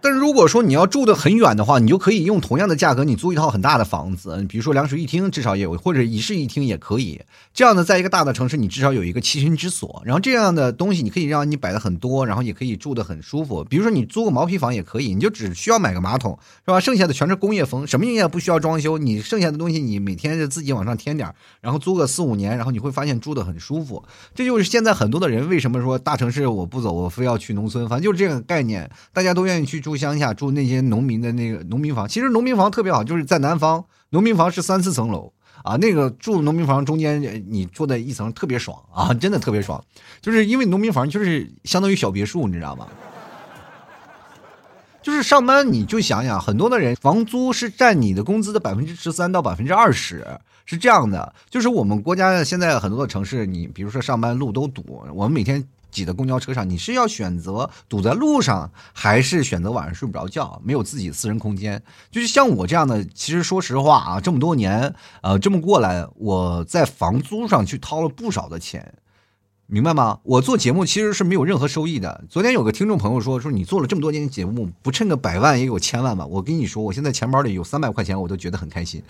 [0.02, 7.22] 但是如果说你要住的很远的话，你就可以用同样的价格，你租一套很大的房子，比如说两室一厅，至少也有，或者一室一厅也可以。
[7.54, 10.02] 这样呢，在一个大的城市，你至少有一个栖身之所。
[10.06, 13.64] 然后这样的东西，你可以让你摆的很多，然后也可以住的很舒服。
[13.66, 16.80] 比如说你租个毛坯房也可以，你就只需要买个马桶，是吧？
[16.80, 18.98] 剩下的全是工业风，什么也不需要装修。
[18.98, 24.02] 你剩下的东西，你每天就自己往上添点然后租个四五年，然后你会发现住的很舒服。
[24.34, 30.69] 这就是现在很多的人为什么说大城市我不走，我非要去农村，反正就是这个概念，大家都愿意去住住乡下，住那。
[30.69, 35.78] 些农民的那个农民房，其实农民房特别好，就是在南方，农民房是三四层楼啊。
[35.78, 39.84] 那个住农民房中间，你住在一层特别爽啊，真的特别爽。
[40.21, 42.86] 就是因为农民房就是相当于小别墅，你知道吗？
[45.02, 50.23] 就是上班你就想想，很多的人房租是占你的工资的百分之十三到百分之二十，
[50.65, 51.34] 是这样的。
[51.49, 55.67] 就是我们国家现在很多的城市，你比如说上班路都堵，我们每天。
[55.91, 61.82] 挤的公交车上，你是要选择堵在路上，还是选择晚上睡不着觉，没有自己私人空间？
[62.12, 68.93] 就是像我这样的，其实说实话啊，这么多年，呃，这么过来，我在房租上去掏了不少的钱，
[69.67, 70.19] 明白吗？
[70.23, 72.23] 我做节目其实是没有任何收益的。
[72.30, 76.25] 昨天有个听众朋友说，说你做了这么多年节目，不趁个百万也有千万吧？
[76.25, 79.04] 我跟你说，我现在钱包里有三百块钱，我都觉得很开心。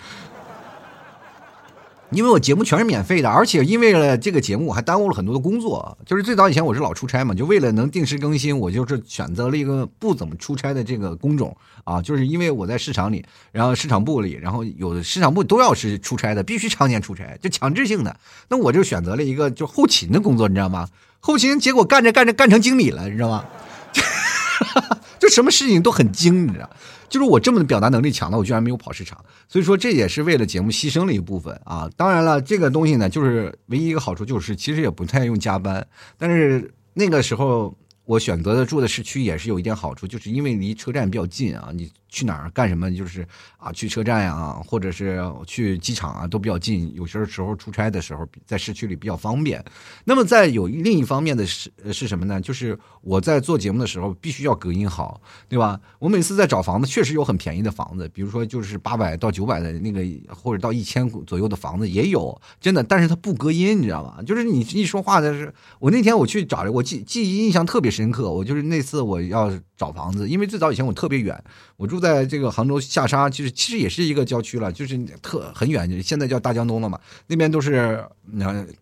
[2.11, 5.97] 因为我节目全是免费的，而且因为了这个节目，我还耽误了很多的工作。
[6.05, 12.01] 就是最早以前我是老出差嘛，就为了能定时更新，我就是选择了一个不怎么出差的这个工种啊。
[12.01, 18.19] 就是因为我在市场里，然后市场部里，然后有的市场部都要是出差的，必须常年出差，就强制性的。
[18.47, 20.87] 那我就选择了一个就后勤的工作，你知道吗？
[21.19, 23.45] 后勤结果干着干着干成经理了，你知道吗？
[25.19, 26.69] 就什么事情都很精，你知道？
[27.09, 31.89] 就是我这么的表达能力强的，我居然没有跑市场，所以说这也是为了节目牺牲了一部分啊。
[31.97, 35.85] 当然了，这个东西呢，就是唯一一个好处就是其实也不太用加班，
[36.17, 41.91] 但是那个时候我选择的住的市区也是有一点好处，就是因为离车站比较近啊，你。
[42.09, 42.91] 去哪儿干什么？
[42.91, 43.25] 就是
[43.57, 46.93] 啊，去车站呀，或者是去机场啊，都比较近。
[46.95, 49.63] 有些时候出差的时候，在市区里比较方便。
[50.03, 52.41] 那么，在有另一方面的是是什么呢？
[52.41, 55.79] 就是我在做节目的时候，必须要隔音好，对吧？
[55.99, 60.01] 我每次在找房子，确实有很便宜的房子，比如说就是八百到九百的那个，
[60.33, 62.83] 或者到一千左右的房子也有，真的。
[62.83, 64.21] 但是它不隔音，你知道吗？
[64.23, 68.31] 就是你一说话的是，我那天我去找了，我记记忆印象特别深刻。
[68.31, 71.43] 我就是那次我要找房子，因为最早以前我特别远，
[71.79, 71.97] 我住。
[71.99, 76.97] 在这个杭州下沙，其实其实也是一个郊区了，就是特很远，现在叫大江东了嘛。
[77.27, 78.01] 那边都是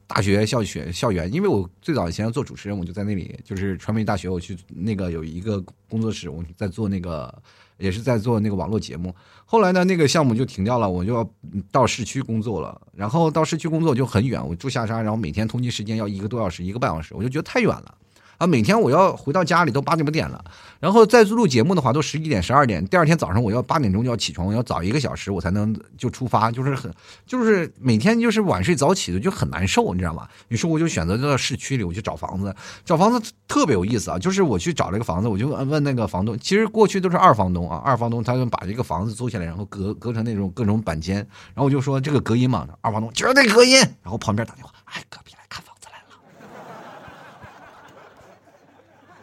[0.05, 7.33] 大学校学校园，因为我最早以前做主持人，我就在那里，就是传媒大学，我去那个有一个工作室，我在做那个，
[7.77, 9.13] 也是在做那个网络节目。
[9.45, 11.27] 后来呢，那个项目就停掉了，我就要
[11.71, 12.79] 到市区工作了。
[12.93, 17.95] 然后到市区工作就很远，我住下沙，然后每天通勤时间要一个多小时，一个半小时，我就觉得太远了。
[18.37, 20.43] 啊，每天我要回到家里都八九点了，
[20.79, 22.85] 然后再录节目的话都十一点十二点。
[22.85, 26.93] 第二天早上我要八点钟就要起床，我要早一个小时我才能就出发，就是很
[27.25, 30.27] 就是每天就是晚睡早起的就很难受，你知道吗？
[30.49, 34.19] 于是我就选择到市区里我去找房子，找房子特别有意思啊！
[34.19, 45.73] 就是我去找了一个房子，我就问那个房东，其实过去都是二房东啊，二房东他们把这个房子租下来，然后隔隔成那种各种板间，然后我就说这个隔音嘛，二房东绝对隔音，然后旁边打电话，哎，隔壁来看房。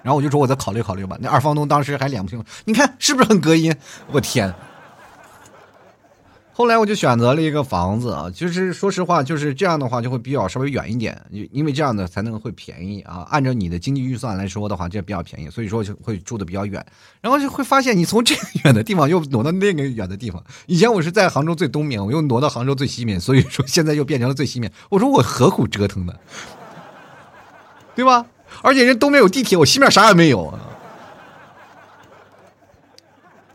[0.04, 1.16] 然后我就说，我再考虑考虑吧。
[1.20, 3.74] 那二房东当时还脸不青，你看是不是很隔音？
[4.12, 4.54] 我天！
[6.56, 13.26] 后来我就选择了一个房子啊，就是说实话，就是这样的话就会比较稍微远一点，因为这样的才能会便宜啊。
[13.28, 16.86] 按照你的经济预算来说的话，这比较便宜，所以说就会住的比较远。
[17.20, 20.40] 然后就会发现，你从这个远的地方又挪到那个远的地方。
[20.66, 24.70] 以前我是在杭州最东面，我又挪到杭州最西面，所以说现在又变成了最西面。
[24.90, 26.12] 我说我何苦折腾呢？
[27.96, 28.26] 对吧？
[28.62, 30.58] 而且人东边有地铁，我西面啥也没有。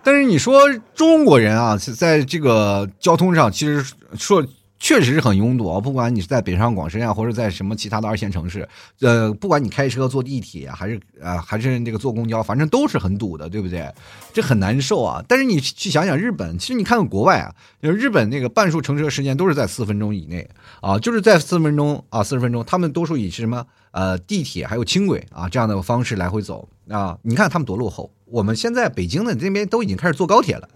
[0.03, 0.61] 但是你说
[0.93, 3.85] 中国人啊，在这个交通上，其实
[4.17, 4.45] 说。
[4.79, 5.79] 确实是很拥堵啊！
[5.79, 8.67] 不管你是在北上广深啊，或者在什么其他的二线城市，
[9.01, 13.91] 呃，不管你开车、坐地铁，还是呃，还是那个坐公交，反正都是很堵的，对不对？
[14.33, 15.23] 这很难受啊！
[15.27, 27.17] 但是你去想想日本，其实你看看国外啊，就是日本那个半数乘车时间都是在四分钟以内啊，就是在四分钟啊，四十分钟，他们多数以什么呃地铁还有轻轨啊这样的方式来回走啊。
[27.23, 28.09] 你看他们多落后！
[28.25, 30.69] 我们现在北京的这边都已经开始坐高铁了，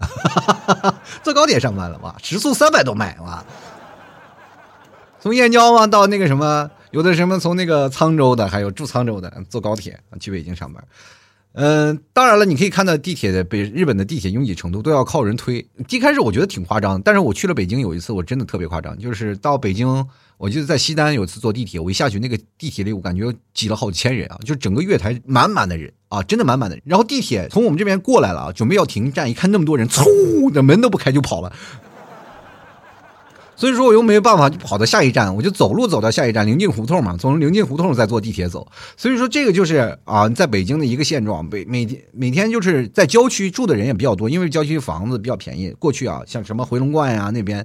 [1.22, 3.44] 坐高铁上班了哇，时速三百多迈哇！
[5.24, 10.84] 从燕郊嘛到那个什么，有的什么从那个沧州的，还有住沧州的，坐高铁去北京上班。
[11.54, 15.66] 嗯，当然了，你可以看到地铁的北日本的地铁拥挤程度都要靠人推。
[15.88, 20.06] 一开始我觉得挺夸张，但是我去了北京有一次，我真的特别夸张，就是到北京，
[20.36, 26.82] 我记得在西单有一次坐地铁，我一下去那个地铁里，我感觉挤了好几千人啊，就整个月台满满的人啊，真的满满的人。
[26.84, 31.50] 然后地铁从我们这边过来了啊，准备要停站，一看那么多人，嗖的门都不开就跑了。
[33.56, 38.66] 所以说，我又没有办法就跑到下一站，我就走路走到下一站临近胡同嘛，从临近胡同再坐地铁走。
[38.96, 41.44] 所以说，这个就是啊，在北京的一个现状。
[41.44, 45.70] 每每天每天就是在郊区住的人也比较多，因为郊区房子比较便宜。
[45.78, 47.64] 过去啊，像什么回龙观呀那边。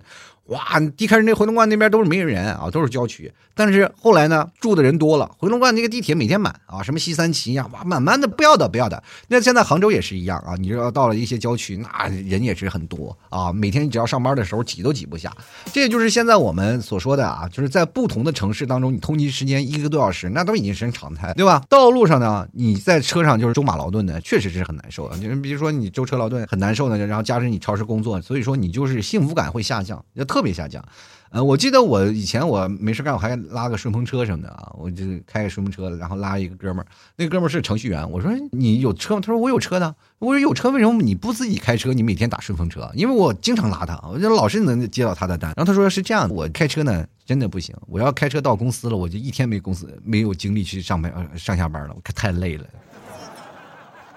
[0.49, 0.59] 哇，
[0.97, 3.31] 一开始那回龙观那边都是没人啊，都是郊区。
[3.53, 9.03] 但是后来呢，住的人多了，回龙观那个地铁每天满啊，什么西三旗呀，哇，满满的，不要的，不要的。
[9.27, 15.31] 那现在杭州也是一样啊，你要到了一些郊区，那人也是很多啊，每天你只要上班的时候挤都挤不下。
[15.71, 21.61] 这也就是现在我们所说的啊，就是在不同的城市当中，你通勤时间一个多小时，那都已经是常态，对吧？
[21.69, 25.17] 道路上呢，你在车上就是舟马劳顿的，确实是很难受的。
[25.17, 30.38] 你比如说你舟车劳顿很难受的，然后加上你超时工作，所以说你就是幸福感会下降，要特。
[30.39, 30.81] 特别下降，
[31.31, 39.19] 呃，我记得我以前我没事干，我还拉个顺风车什么的啊，我就开个顺风车，然后拉一个哥们儿，那哥们儿是程序员，我说你有车吗？
[39.19, 41.91] 他说我有车的，我说有车为什么你不自己开车？
[41.91, 42.89] 你每天打顺风车？
[42.93, 45.53] 因为我经常拉他，我就老是能接到他的单。
[45.57, 52.65] 然后他说是这样，我开车呢真的不行，我要开车到公司了，我就一天没公司没有精力去上班上下班了，我太累了。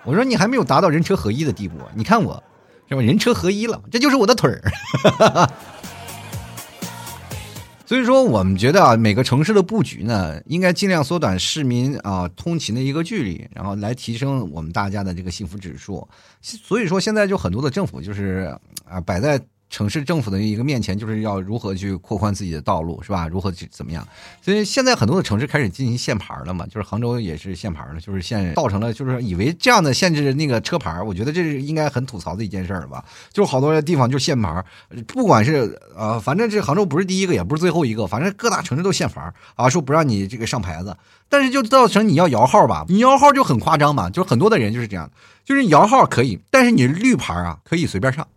[0.04, 2.40] 我说你还没有达到人车合一的地步，你看我
[2.88, 3.02] 是吧？
[3.02, 4.62] 人车合一了，这就是我的腿儿。
[7.92, 16.08] 所以说，我们觉得啊，每个城市的布局呢，应该尽量缩短市民啊通勤的一个距离，然后来提升我们大家的这个幸福指数。
[16.40, 18.56] 所以说，现在就很多的政府就是
[18.88, 19.38] 啊摆在
[19.72, 23.26] 城市政府的一个面前，就是要如何去扩宽自己的道路，是吧？
[23.26, 24.06] 如何去怎么样？
[24.42, 33.02] 所以现在很多的城市开始进行限牌了嘛，就是杭州也是限牌了，就是限造成了就是以为这样的限制那个车牌，我觉得这是应该很吐槽的一件事儿吧。
[33.32, 34.62] 就好多地方就限牌，
[35.06, 40.94] 不管是呃，反正这杭州不是第一个，也不是最后一个，反正各大城市都限牌啊，说不让你这个上牌子，
[41.30, 45.10] 但是就造成你要摇号吧，你摇号就很夸张嘛，就是很多的人就是这样，
[45.46, 48.28] 就是摇号可以，但是你绿牌啊可以随便上。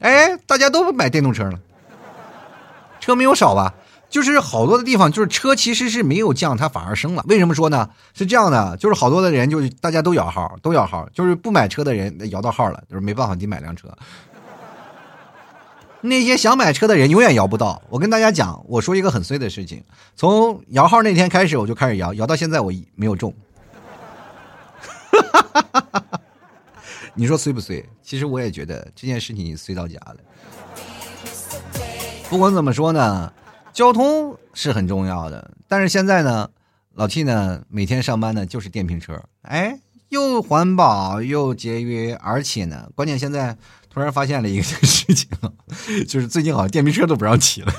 [0.00, 1.58] 哎，大家都不买电动车了，
[3.00, 3.72] 车没有少吧？
[4.08, 7.24] 就是好多的地方，就是车其实是没有降，它反而升了。
[7.28, 7.88] 为什么说呢？
[8.12, 13.88] 是这样的，就是好多的人就是大家都摇号，都摇号，就是不买车的人摇到号了，就是没办法，得买辆车。
[16.00, 17.80] 那些想买车的人永远摇不到。
[17.88, 19.84] 我跟大家讲，我说一个很衰的事情，
[20.16, 23.32] 从摇号那天开始，我就开始摇，摇到现在我没有中。
[25.12, 26.20] 哈哈哈哈哈。
[27.14, 27.84] 你说衰不衰？
[28.02, 30.16] 其实我也觉得这件事情衰到家了。
[32.28, 33.32] 不管怎么说呢，
[33.72, 35.50] 交通是很重要的。
[35.66, 36.48] 但是现在呢，
[36.94, 43.56] 老 T 呢每天上班呢就是电瓶车，哎，又环保又节约，而且呢，关键现在
[43.92, 45.28] 突然发现了一个 事情，
[46.06, 47.72] 就是最近好像电瓶车都不让骑了。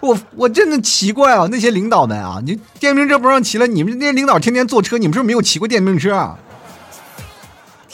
[0.00, 6.38] 我我真的奇怪啊，那些领导们啊，你电瓶车不让骑了，你们那些领导天天坐车，你们是不是没有骑过电瓶车啊？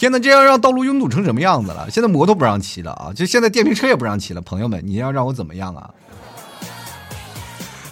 [0.00, 1.86] 天哪，这要让道路拥堵成什么样子了？
[1.90, 4.40] 现在摩托不让骑了啊，就现在电瓶车也不让骑了。
[4.40, 5.90] 朋友们，你要让我怎么样啊？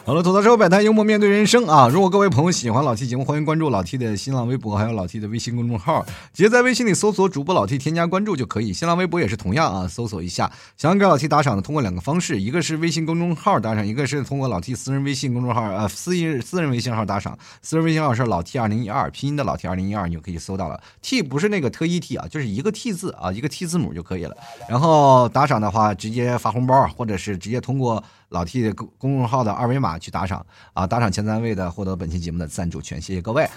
[0.09, 1.87] 好了，吐槽社会百态，幽默面对人生啊！
[1.87, 8.73] 如果各位朋友喜欢老 T 节目，欢迎关注老 T 的新浪微博，还有老 T 的微信公众号，直接在微信里搜索主播老 T 添加关注就可以。
[8.73, 10.51] 新浪微博也是同样啊，搜索一下。
[10.79, 17.39] 想要给老 T 打赏的，通过两个方式，一个是微信公众号打赏，一个是通过老 T 私人微信公众号呃私私人微信号打赏。
[17.61, 20.81] 私人微信号是老 T 二零一二，拼音的老 T 二零一二，你就可以搜到了。
[21.03, 24.35] T 不是那个特一 T 啊，就是一个 T 字啊，一个 T 字母就可以了。
[24.71, 28.03] 然后打赏的话，直接发红包，或者是直接通过。
[28.29, 33.49] 老 T 的公公众号的二维码去打赏啊，打赏前三位的获得本期节目的赞助权，谢谢各位。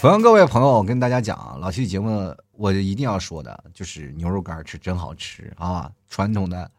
[0.00, 6.70] 同样，各位朋友，我跟大家讲，老 T 节目我一定要说的就是牛肉干吃真好吃啊，传统的。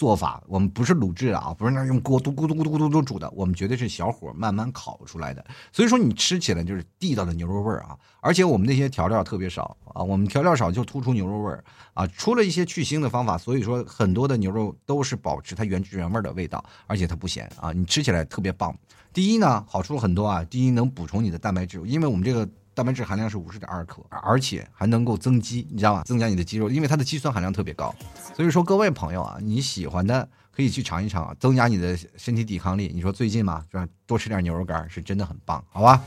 [0.00, 5.44] 做法我们不是卤制的啊，不是那用锅嘟咕嘟咕嘟咕嘟煮的，我们绝对是小火慢慢烤出来的。
[5.70, 12.06] 所以说你吃起来就是地道的牛肉味儿啊，而且我们那些调料特别少啊，我们调料少就突出牛肉味儿啊。
[12.06, 18.74] 出了一些去腥的方法，所以说很多的牛肉都是保持它原汁原味的味道，而且它不咸啊，你吃起来特别棒。
[19.12, 22.48] 第一呢，好处很多啊，第一能补充你的蛋白质，因为我们这个。
[22.80, 26.02] 蛋白质含量是五十点二克，而且还能够增肌，你知道吗？
[26.04, 27.94] 增加你的肌肉，因为它的肌酸含量特别高。
[28.34, 32.90] 所以说，各位朋友啊，你喜欢的可以去尝一尝，增加你的身体抵抗力。
[32.94, 33.86] 你说最近嘛，是吧？
[34.06, 36.02] 多吃点牛肉干是真的很棒，好吧？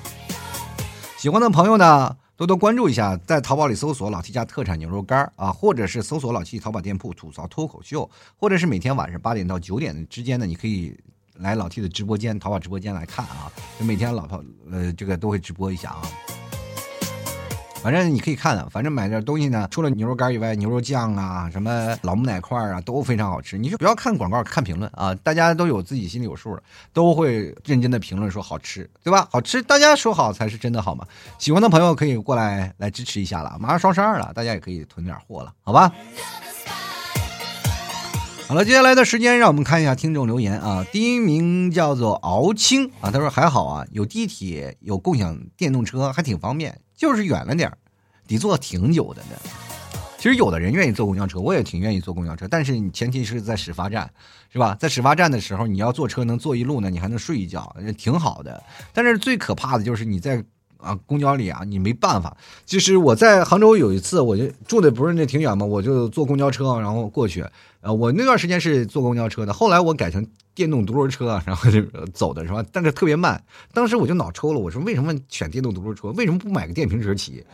[1.16, 11.00] 喜欢的朋友呢，多多关注一下，在淘宝里搜索“老 T 家特产牛肉干啊，或者是搜索“老 T 淘宝店铺吐槽脱口秀”，或者是每天晚上八点到九点之间呢，你可以
[11.36, 13.52] 来老 T 的直播间，淘宝直播间来看啊。
[13.80, 16.02] 就每天老淘呃这个都会直播一下啊。
[17.84, 23.58] 反正你可以看，反正买点东西呢，除了牛肉干以外，牛肉酱啊，什么老母奶块啊，都非常好吃。
[23.58, 29.28] 你就不要看广告，看评论啊，大家都有自己心里有数了，都会认真的评论说好吃，对吧？
[29.30, 31.06] 好吃，大家说好才是真的好嘛。
[31.38, 35.92] 喜欢的朋友可以过来来支持一下了，马上双十二了，大家也可以囤点货了，好吧？
[38.48, 40.86] 好了，接下来的时间让我们看一下听众留言啊。
[40.90, 46.80] 第一名叫做敖青啊，他说还好啊，有地铁，有共享电动车，还挺方便。
[46.96, 47.78] 就是远了点儿，
[48.28, 49.38] 得坐挺久的呢。
[50.18, 54.10] 其实有的人愿意坐公交车，我也挺愿意坐公交车，但是你前提是在始发站，
[54.50, 54.74] 是吧？
[54.80, 58.64] 在始发站的时候，你要坐车能坐一路呢，你还能睡一觉，挺好的。
[58.94, 60.42] 但是最可怕的就是你在
[60.78, 62.38] 啊公交里啊，你没办法。
[62.66, 67.46] 就是我在杭州有一次，我就住的不是那挺远嘛，我就坐公交车然后过去。
[67.82, 71.82] 呃，我那段时间是坐公交车的，后来我改成电动独轮车，然后就
[72.14, 72.64] 走的是吧？
[72.72, 73.44] 但是特别慢。
[73.74, 76.10] 当时我就脑抽了，我说为什么选电动独轮车？
[76.10, 77.46] 为什么不买个电瓶车骑？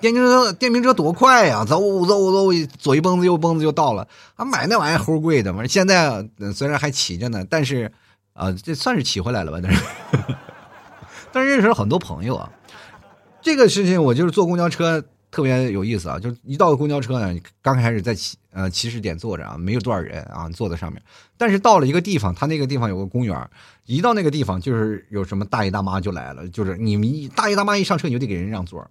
[0.00, 4.06] 电瓶车电瓶车多快呀，走走走，左一蹦子右蹦子就到了。
[4.36, 5.66] 啊，买那玩意儿齁贵的嘛。
[5.66, 7.92] 现在虽然还骑着呢，但是
[8.32, 9.58] 啊，这算是骑回来了吧？
[9.62, 9.84] 但是，
[11.32, 12.50] 但是认识了很多朋友啊。
[13.40, 15.04] 这个事情我就是坐公交车。
[15.38, 16.18] 特别有意思啊！
[16.18, 21.00] 就一到公交车呢，刚开始在起呃起始点坐着啊，没有多少人啊，坐在上面。
[21.36, 23.48] 但是到了一个地方，他那个地方有个公园，
[23.86, 28.84] 一到那个地方就是有什么大爷大妈就来了，就是你们一大爷大妈一上车，你就得给人让座。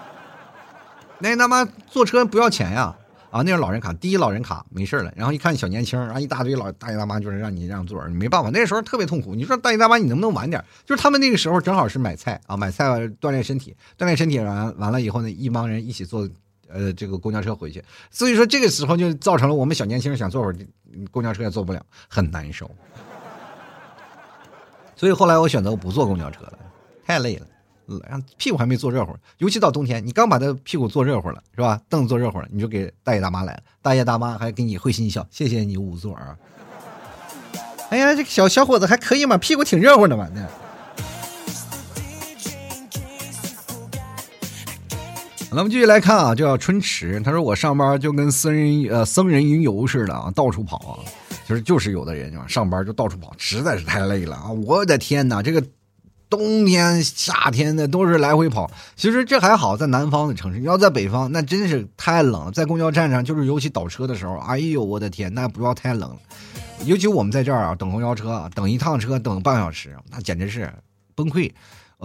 [1.20, 2.94] 那大妈坐车不要钱呀。
[3.30, 5.12] 啊那是老人卡，第一老人卡没事了。
[5.16, 8.50] 然后一看小年轻，然后一大堆老大爷大妈，就是让你让座，你没办法。
[8.50, 9.34] 那时候特别痛苦。
[9.34, 10.64] 你说大爷大妈，你能不能晚点？
[10.84, 12.84] 就是他们那个时候正好是买菜啊，买菜
[13.20, 16.28] 锻炼身体，锻炼身体完完了以后呢，一帮人一起坐
[16.68, 17.82] 呃这个公交车回去。
[18.10, 20.56] 所以说这个时候就造成了我们小年轻想坐会儿
[21.10, 22.70] 公交车也坐不了，很难受。
[24.94, 26.58] 所以后来我选择不坐公交车了，
[27.04, 27.46] 太累了。
[28.08, 31.80] 让屁股还没坐热乎，尤其到冬天，你刚把他屁股坐热乎了，是吧？
[31.88, 36.36] 凳子坐热乎了，你就给大爷大妈来了，大爷大妈还给你会心一笑，谢谢你五座啊。
[37.90, 40.28] 哎呀，这个小小伙子还可以嘛，屁股挺热乎的嘛。
[40.34, 40.40] 那，
[45.52, 50.98] 那我们继续来看啊，叫春池，他说我上班就跟僧人呃僧人云游似的啊，到处跑啊，
[51.46, 54.50] 就是就是有的人啊，上班就到处跑，实在是太累了啊！
[54.50, 55.62] 我的天哪，这个。
[56.28, 62.50] 冬天、夏天的都是来回跑，其实这还好，在南方的城市，要在北方，那真是太冷了。
[62.50, 66.16] 在公交站上，就是尤其倒车的时候，哎呦我的天，那不要太冷了。
[66.84, 70.72] 尤其我们在这儿啊，等公交车，等一趟车等半小时，那简直是
[71.14, 71.50] 崩溃。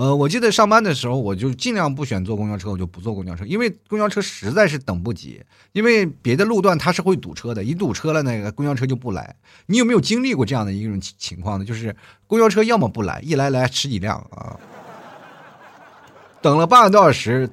[0.02, 5.40] 呃，我记得上班的时候，我就尽量不选坐公交车，我就不坐公交车，因为公交车实在是等不及。
[5.74, 9.36] 因为别的路段它是会堵车的，一堵车了，那个公交车就不来。
[9.68, 11.64] 你有没有经历过这样的一种情况呢？
[11.64, 11.96] 就是
[12.26, 14.58] 公交车要么不来，一来来十几辆啊，
[16.42, 17.48] 等了半个多小时，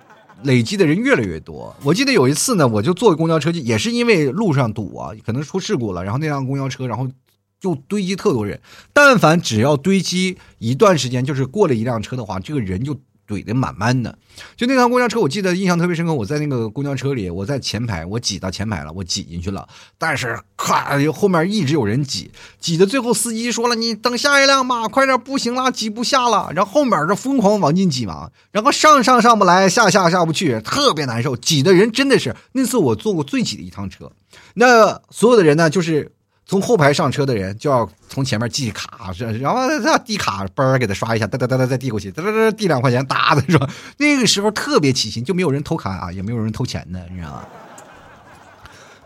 [0.44, 1.76] 累积的人越来越多。
[1.84, 7.06] 我记得有一次呢，我就坐公交车，也是因为路上堵啊，可能出事故了，然后那辆公交车，然后。
[7.60, 8.60] 就堆积特多人，
[8.92, 12.94] 但凡只要堆积一段时间，就是过了一辆车的话，这个人就
[13.26, 14.16] 怼得满满的。
[14.56, 16.14] 就那趟公交车，我记得印象特别深刻。
[16.14, 19.68] 我在那个公交车里，我在前排，我挤到前排了，我挤进去了。
[19.98, 22.30] 但是，咔，后面一直有人挤，
[22.60, 31.36] 挤的最后司机说了：“你等下一辆吧，快点，不行了，挤不下了。”然后后面这疯狂往进挤嘛，然后上上上不来，下下下不去，特别难受。
[31.36, 34.12] 挤的人真的是那次我坐过最挤的一趟车。
[34.54, 36.12] 那所有的人呢，就是。
[36.48, 43.68] 从后排上车的人就要从前面记卡，然后他递卡，嘣给他刷一下，哒哒哒哒再递过去，哒哒哒递两块钱，哒的是吧？
[43.98, 47.44] 那个时候特别起心，就没有人偷卡啊，也没有人偷钱的，你知道吗？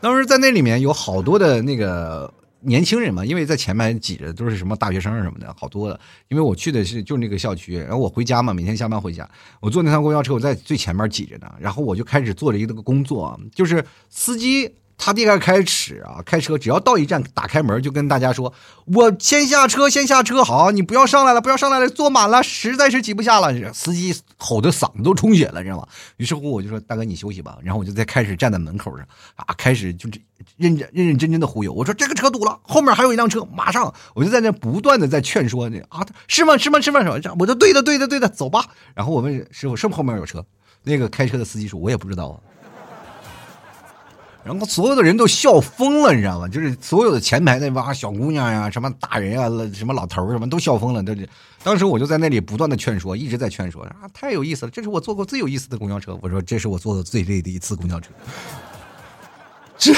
[0.01, 5.99] 当时在那里面有好多的那个年轻人嘛，因为在前面挤着都是什么大学生什么的，好多的。
[6.29, 9.29] 因为我去的是就那个校区，然后我回家嘛，每天下班回家，
[9.59, 14.73] 我坐那趟公交车，我在最前面挤着呢，然后我就开始做了一个工作，就是司机。
[14.99, 18.55] 他第二开始啊，开车只要到一站，打开门就跟大家说
[18.87, 25.89] ：“我先下车，先下车，好，你不要上来了，不要上来了，坐满了，实在是挤不下了。”司机吼的嗓子都充血了，知道吗？
[26.19, 30.09] 于是乎，我就说：“大哥，你休息吧。”然后我就再开始站在门口上啊，开始就
[30.57, 31.73] 认认认认真真的忽悠。
[31.73, 36.57] 我说：“这个车堵了，后面还有一辆车，马上。”我就在那不断的在劝说那啊，是吗？
[36.57, 36.81] 是吗？
[36.81, 37.01] 是吗？
[37.39, 40.45] 我说：“对的，对的，对的，走吧。”然后我问师傅：“是不是后面有车？”
[40.85, 42.39] 那个开车的司机说：“我也不知道啊。”
[44.45, 46.49] 然后所有的人都笑疯了，你知道吗？
[46.49, 51.03] 就是所有的前排那帮小姑娘呀、什么大人啊、什么老头什么都笑疯了。
[51.03, 51.29] 都是，
[51.63, 56.19] 当时我就在那里不断的劝说，一直在劝说啊，太有意思了，这是我坐过最有意思的公交车。
[56.21, 58.11] 我说，这是我坐的最累的一次公交车。
[59.83, 59.93] 这，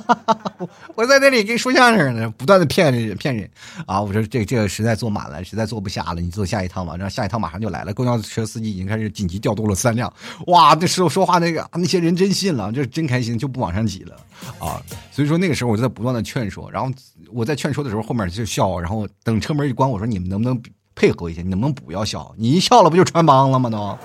[0.94, 3.48] 我在那里跟说相声呢，不断的骗人骗人
[3.86, 3.98] 啊！
[3.98, 6.94] 我说这这个实在坐满了，实在坐不下了，你坐下一趟吧。
[6.98, 10.12] 然后下一趟马上就来了，公交车司机已经开始紧急调动了三辆。
[10.48, 14.14] 哇，那时候说话那个那些人真信了，就是真开心，就不往上挤了
[14.58, 14.82] 啊！
[15.10, 16.92] 所以说那个时候我就在不断的劝说，然后
[17.32, 20.62] 我在劝说的时候后面就笑，然后等车门一关，我说你们能不能
[20.94, 21.40] 配合一下？
[21.40, 22.34] 你能不能不要笑？
[22.36, 23.70] 你一笑了不就穿帮了吗？
[23.70, 23.98] 都。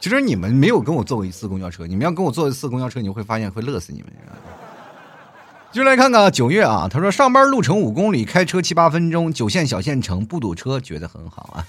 [0.00, 4.12] 其实你们没有跟我坐过一次公交车，你们要跟我坐一次公交车，你会发现会乐死你们。
[5.70, 11.66] 就来看看九月啊，他说上班路程五公里，开车七八分钟，九线小县城不堵车，觉得很好啊。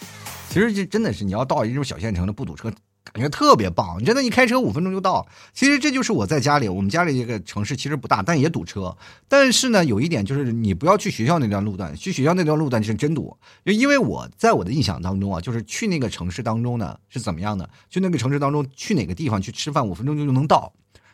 [0.47, 2.71] 其实这真的是你要到一种小县城的不堵车。
[3.11, 5.27] 感觉特别棒，真的，一开车五分钟就到。
[5.53, 8.95] 其实这就是我在家里，我们家里这个城市其实不大，但也堵车。
[9.27, 13.35] 但是呢，有一点就是你不要去学校那段路段，去学校那段路段是真堵。
[13.65, 17.69] 就因为我在我的印象当中啊，就是去那个城市当中呢是怎么样的？
[17.89, 20.71] 去那个城市当中去哪个地方去吃饭，五分钟就能到。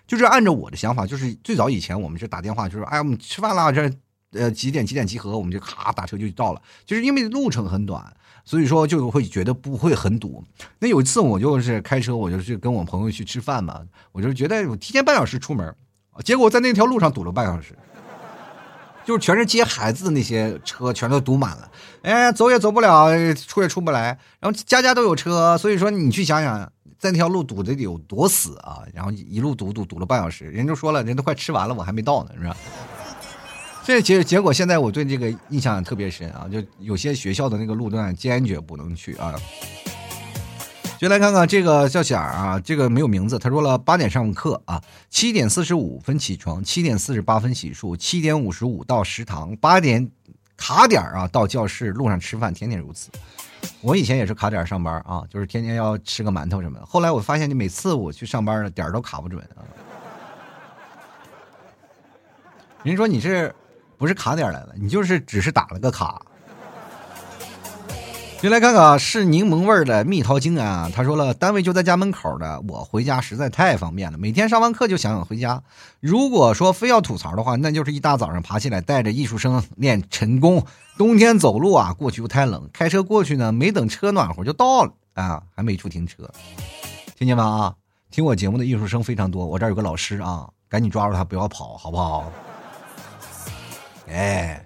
[0.07, 3.91] 就是按照我的想法，就是最早以前我们是打电话，就是哎，我们吃饭了，这
[4.31, 6.61] 呃几点几点集合，我们就咔打车就到了。
[6.85, 8.15] 就是因为路程很短。
[8.45, 10.43] 所以说就会觉得不会很堵。
[10.79, 13.81] 那有一次我就是开车，我就去跟我朋友去吃饭嘛，
[14.11, 15.75] 我就觉得我提前半小时出门，
[16.23, 17.75] 结果在那条路上堵了半小时，
[19.03, 21.69] 就是全是接孩子的那些车全都堵满了，
[22.03, 28.81] 哎，走也走不了，出也出不来，然后家家都有车，所以说你去想想，在那条路堵的有多死啊！
[28.93, 32.55] 然后一路堵堵堵了半小时，人就说了，人都快吃完了，我还没到呢，是吧？
[33.85, 36.49] 这结结果，现在我对这个印象特别深啊！
[36.51, 39.35] 就有些学校的那个路段坚决不能去啊。
[40.97, 43.37] 就来看看这个叫小啊，这个没有名字。
[43.37, 44.81] 他说了，八点上课啊，
[45.11, 50.09] 七点四十五分起床，七点四十八分洗漱，七点五十五到食堂，八点
[50.57, 53.11] 卡点啊到教室，路上吃饭，天天如此。
[53.81, 56.85] 我以前也是卡点上班啊，就是天天要吃个馒头什么的。
[56.87, 59.61] 后来我发现，你每次我去上班的点都卡不准啊。
[62.81, 63.53] 人说你是
[63.97, 64.69] 不是卡点来了？
[64.75, 66.21] 你就是只是打了个卡。
[68.41, 70.91] 就来看看啊是柠檬味的蜜桃精啊！
[70.93, 74.19] 他说了，单位就在家门口的，我回家实在太方便了。
[74.19, 75.63] 每天上完课就想想回家。
[75.99, 80.63] 如果说非要吐槽的话，那就是一大早上爬起来带着艺术生练晨功。
[80.95, 86.29] 冬天走路啊，过去又太冷，开车过去呢，没等车暖和就到了啊，还没处停车。
[87.17, 87.43] 听见吗？
[87.43, 87.73] 啊，
[88.11, 92.31] 听我节目的艺术生非常多，我这儿有个老师啊，赶紧抓住他，不要跑，好不好？
[94.07, 94.61] 哎。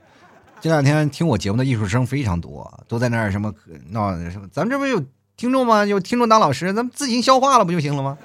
[0.62, 3.50] 这两天听我节目的艺术生非常多，都在那儿什么
[3.92, 4.46] 闹什么。
[4.52, 5.02] 咱们这不有
[5.38, 5.86] 听众吗？
[5.86, 8.18] 有听众当老师，咱们自行消化了不就行了吗？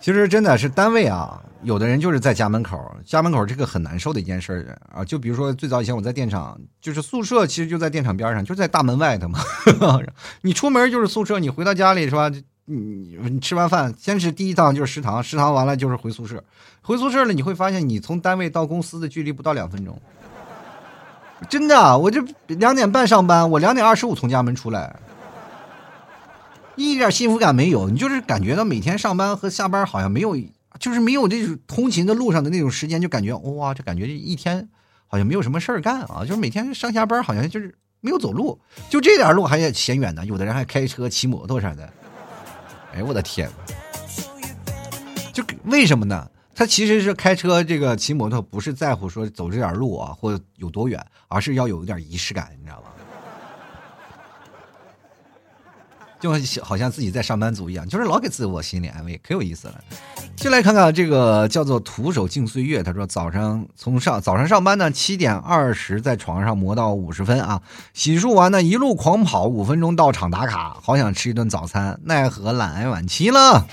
[0.00, 5.04] 其实真的是单位啊，有的人就是在家门口，家门口这个很难受的一件事啊。
[5.04, 9.38] 就比如说最早以前我在电厂，就是宿舍其实就在电厂边上，就在大门外头嘛。
[10.40, 12.30] 你出门就是宿舍，你回到家里是吧？
[12.64, 16.42] 你你吃完饭，先是第一趟就是食堂，食堂完了就是回宿舍，
[16.80, 20.00] 回宿舍了你会发现，你从单位到公司的距离不到两分钟。
[21.50, 24.94] 真的，我这两点半上班，我两点二十五从家门出来，
[26.76, 27.90] 一点幸福感没有。
[27.90, 30.36] 你就是感觉到每天上班和下班好像没有，
[30.78, 34.68] 就是没有这种通勤的路上的那种时间，就感觉哇，这感觉这一天
[35.08, 36.20] 好像没有什么事儿干啊。
[36.20, 40.24] 就是每天上下班好像就是没有走路，就这点路还嫌远呢。
[40.24, 41.92] 有的人还开车、骑摩托啥的。
[42.94, 43.50] 哎，我的天！
[45.32, 46.30] 就为什么呢？
[46.54, 52.88] 他其实是开车，这个骑摩托不是在乎说走这点路啊，或有多远，而是要有一点仪式感，你知道吗？
[56.22, 56.30] 就
[56.62, 59.80] 好像自己在上班族一样，就是老给自我心理安慰，可有意思了。
[60.36, 62.80] 就来看看这个叫做“徒手敬岁月”。
[62.84, 67.60] 他说：“早上从上早上上班呢，七点二十在床上磨到五十分啊，
[67.92, 70.76] 洗漱完呢一路狂跑，五分钟到场打卡。
[70.80, 73.66] 好想吃一顿早餐，奈何懒癌晚期了。”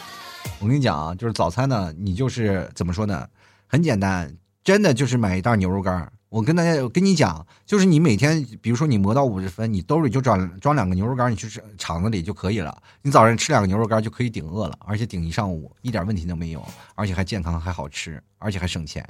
[0.59, 3.27] 我跟你讲啊，就是早餐呢，你就是怎么说呢？
[3.67, 6.11] 很简单，真的就是买一袋牛肉干。
[6.29, 12.77] 我跟大家，我跟你讲，就是你每天，比如说你磨到五十分，你兜里就装装两个牛肉干，你去厂子里就可以了。
[13.01, 16.63] 你早上吃两个牛肉干就可以顶饿了，而且顶一上午，一点问题都没有，
[16.93, 19.03] 而且还健康，还好吃，而且还省钱。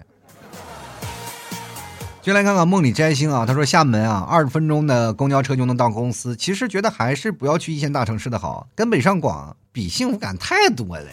[2.21, 6.33] 就来看看梦里摘星啊，他说厦门啊，二十分钟的公交车就能到公司。
[6.37, 11.05] 其实觉得还是不要去一线大城市的好，跟北上广比幸福感太多了。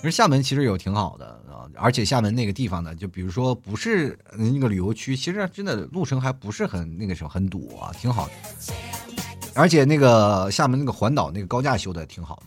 [0.00, 8.32] 其实厦门其实有挺好的啊，而且厦门那个地方呢，就比如说不是那个旅游区，其实真的路程还不是很那个什么很堵啊，挺好的。
[9.54, 12.42] 而且那个厦门那个环岛那个高架修的挺好的。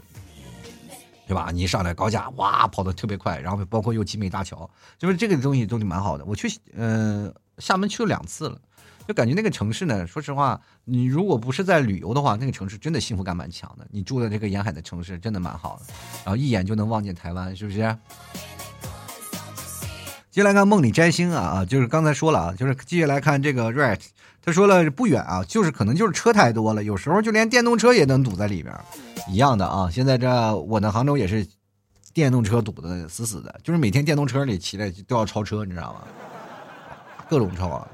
[1.28, 1.50] 对吧？
[1.54, 6.26] 你一上来高架，哇，跑的特别快，然后包括又集美大桥，就是这个东西都是蛮好的。
[6.26, 8.60] 我去，嗯，厦门去了两次了，
[9.08, 13.86] 就感觉那个城市呢，说实话，你如果不是在旅游的话，那个城市真的幸福感蛮强的。
[13.92, 15.94] 你住的这个沿海的城市真的蛮好的，
[16.24, 17.78] 然后一眼就能望见台湾，是不是？
[20.30, 24.00] 接下来看梦里摘星啊啊，就是刚才说了啊，就是继续来看这个 right，
[24.42, 28.74] 他说了不远啊，就是可能就是车太多了，有时候就连电动车也能堵在里边。
[29.28, 31.46] 一样的啊，现在这我呢杭州也是
[32.14, 36.02] 电动车堵的死死的，就是每天电动车里骑的都要超车，你知道吗？
[37.30, 37.86] 各种超，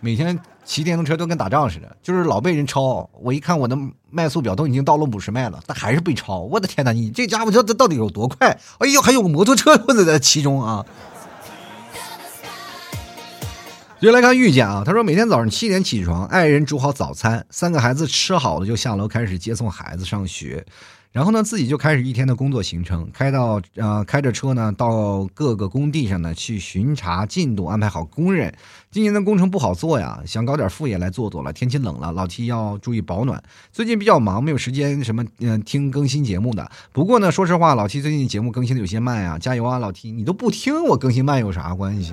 [0.00, 3.08] 每天骑电动车都跟打仗似的，就是老被人超。
[3.20, 3.78] 我一看我的
[4.10, 6.40] 迈速表都已经到了五十迈了，但还是被超。
[6.40, 8.58] 我的天哪，你这家伙这这到底有多快？
[8.78, 10.84] 哎呦，还有个摩托车混在其中啊！
[14.00, 20.66] 接来看遇见啊，他说每天早上七点起床，爱人煮好早餐，三个孩子吃好了就下楼开始接送孩子上学，
[21.14, 28.52] 然后呢自己就开始一天的工作行程，开到呃开着车呢到各个工地上呢去巡查进度，安排好工人。
[28.90, 31.52] 今年的工程不好做呀，想搞点副业来做做了。
[31.52, 33.40] 天气冷了，老 T 要注意保暖。
[33.70, 36.68] 最近比较忙，没有时间什么嗯听更新节目的。
[36.90, 42.12] 不过呢，说实话，老 T 最近节目更新的有些慢啊，加油啊，老 T，你都不听我更新慢有啥关系？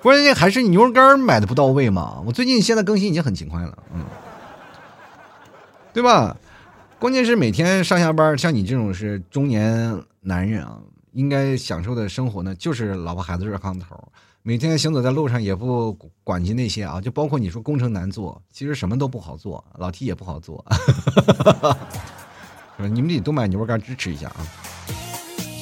[0.00, 2.22] 关键还是你牛肉干买的不到位嘛？
[2.24, 4.04] 我最近现在更新已经很勤快了，嗯，
[5.92, 6.36] 对吧？
[7.00, 10.78] 关键是每天上下班，像你这种是中年男人啊，
[11.12, 13.96] 应该享受的生活呢，就是老婆孩子热炕头。
[14.42, 20.62] 每天行走在路上也不管及那些啊，就包括你说工程难做，其实什么都不好做，老 T 也不好做，
[22.76, 24.44] 你们得多买牛肉干支持一下啊。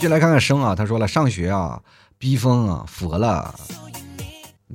[0.01, 1.81] 接下来看看生啊，他说了，上学啊，
[2.19, 3.55] 逼疯啊，佛了。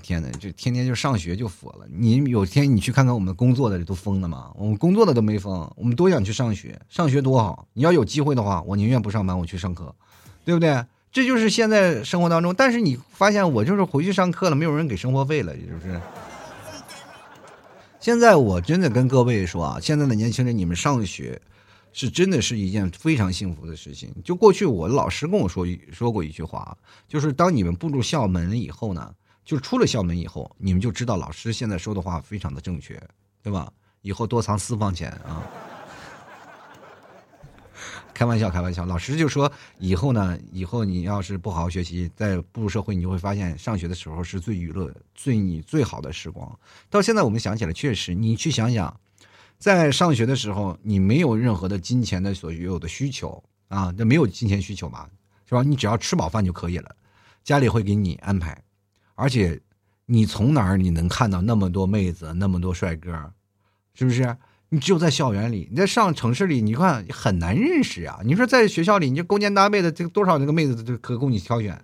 [0.02, 1.88] 天呐，就天天就上学就佛了。
[1.90, 4.52] 你有天你去看看我们工作的都疯了吗？
[4.56, 7.68] 我们工作的都没疯，我们多想去上学，上学多好。
[7.74, 9.94] 你要有机会的话，我宁愿不上班，我去上课，
[10.44, 10.84] 对不对？
[11.12, 12.56] 这就是现在生活当中。
[12.56, 16.02] 但是你发现我就是回去上课了，没有人给生活费了，也就是。
[18.00, 21.40] 现在我真的跟各位说啊，现在的年轻人，你们上学
[21.94, 24.14] 是真的是一件非常幸福的事情。
[24.26, 26.76] 就过去我老师跟我说说过一句话，
[27.08, 29.14] 就是当你们步入校门以后呢，
[29.44, 33.02] 就出了校门以后，你们就知道老师现在说的话非常的正确，
[33.42, 33.72] 对吧？
[34.02, 35.44] 以后多藏私房钱啊。
[38.14, 38.86] 开玩笑，开玩笑。
[38.86, 46.60] 老师就说，以后呢，以后你要是不好好学习，在步入社会，你就会发现，上学的时候是最娱乐、最你最好的时光。
[46.92, 49.00] 到现在我们想起来，确实，你去想想，
[49.58, 55.10] 在上学的时候，你没有任何的金钱的所有的需求啊，那没有金钱需求嘛，
[55.50, 55.64] 是吧？
[55.64, 56.96] 你只要吃饱饭就可以了，
[57.44, 58.64] 家里会给你安排，
[59.16, 59.62] 而且
[60.06, 63.32] 你从哪儿你能看到那么多妹子、那么多帅哥，
[63.94, 64.36] 是不是？
[64.70, 68.20] 你只有在校园里，你在上城市里，你看很难认识啊。
[68.26, 71.80] 你说在学校里，你就勾肩搭背的，这个多少那个妹子都可供你挑选。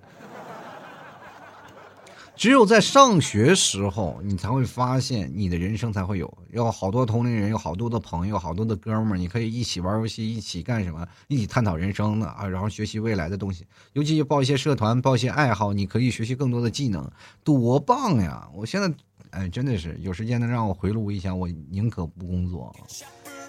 [2.40, 13.68] 只有在上学时候，你才会发现你的人生才会有，有好多同龄人，有好多的朋友，好多的哥们儿，你可以一起玩游戏，一起干什么，一起探讨人生的啊，然后学习未来的东西。
[13.92, 17.12] 尤其报一些社团，报一些爱好，你可以学习更多的技能，
[17.44, 18.48] 多棒呀！
[18.54, 18.90] 我现在。
[19.32, 22.74] 哎，真的是有时间能让我回炉一下，我宁可不工作。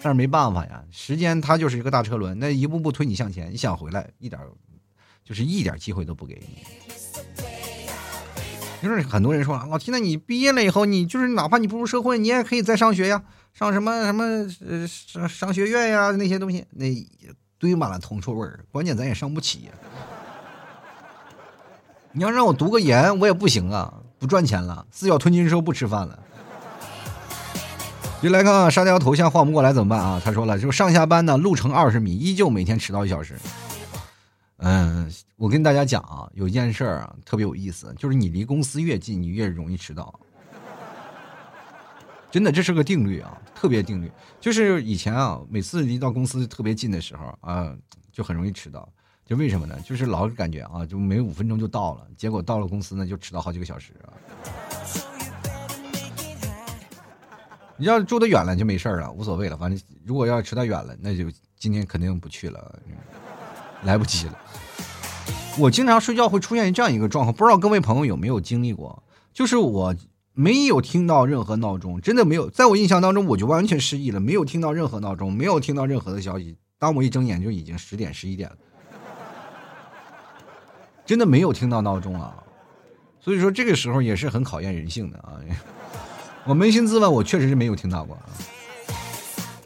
[0.02, 3.52] 但是没办法呀，时间它就是一个大车轮，那一步步推你向前。
[3.52, 4.40] 你想回来，一点
[5.24, 6.64] 就是一点机会都不给你。
[8.82, 13.22] 就是很多人说老提，那你毕业了以后，你就是哪怕你步入社会，你也可以再上学呀，
[13.52, 14.24] 上什么什么
[14.66, 16.86] 呃商商学院呀那些东西，那
[17.58, 18.60] 堆满了铜臭味儿。
[18.72, 19.72] 关键咱也上不起呀。
[22.12, 23.92] 你要让我读个研，我也不行啊。
[24.18, 26.18] 不赚钱了，四脚吞金兽不吃饭了。
[28.22, 30.20] 就来看看沙雕头像换不过来怎么办啊？
[30.22, 33.34] 他说了，就上下班呢，路程二十米，依旧每天迟到一小时。
[34.62, 40.18] 嗯，我跟大家讲啊，有一件事儿啊，特别有意思，就是你离公司越近，你越容易迟到。
[42.30, 44.10] 真的，这是个定律啊，特别定律。
[44.38, 47.74] 就是以前啊，每次离到公司特别近的时候啊，
[48.12, 48.86] 就很容易迟到。
[49.24, 49.78] 就为什么呢？
[49.80, 53.94] 就是老感觉啊，就没五分钟就到了，结果到了公司呢，就迟到好几个小时。
[57.76, 59.56] 你要住的远了就没事了，无所谓了。
[59.56, 61.24] 反正如果要迟到远了，那就
[61.56, 62.78] 今天肯定不去了，
[63.82, 64.38] 来不及了。
[65.58, 69.02] 我经常睡觉会出现这样一个状况，不知道各位朋友有没有经历过？
[69.32, 69.94] 就是我
[70.32, 76.56] 没有听到任何闹钟，真的没有，在我印象当中我就完全失忆了，没有听到任何闹钟，没有听到任何的消息。
[76.78, 78.56] 当我一睁眼就已经十点十一点了。
[81.04, 82.34] 真的没有听到闹钟啊，
[83.20, 85.34] 所以说这个时候也是很考验人性的啊。
[86.46, 88.16] 我扪心自问，我确实是没有听到过。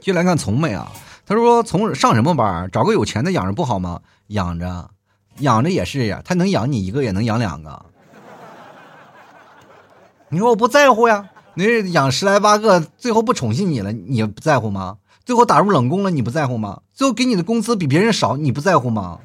[0.01, 0.91] 就来看从美啊，
[1.27, 2.68] 他说从上什么班？
[2.70, 4.01] 找个有钱的养着不好吗？
[4.29, 4.91] 养着，
[5.39, 7.87] 养着也是呀，他能养你一个，也能养两个。
[10.29, 11.31] 你说我不在乎呀？
[11.55, 14.99] 你养十来八个，最后不宠幸你了，你不在乎吗？
[15.25, 16.81] 最后打入冷宫了，你不在乎吗？
[16.93, 19.20] 最后给你的工资比别人少，你不在乎吗？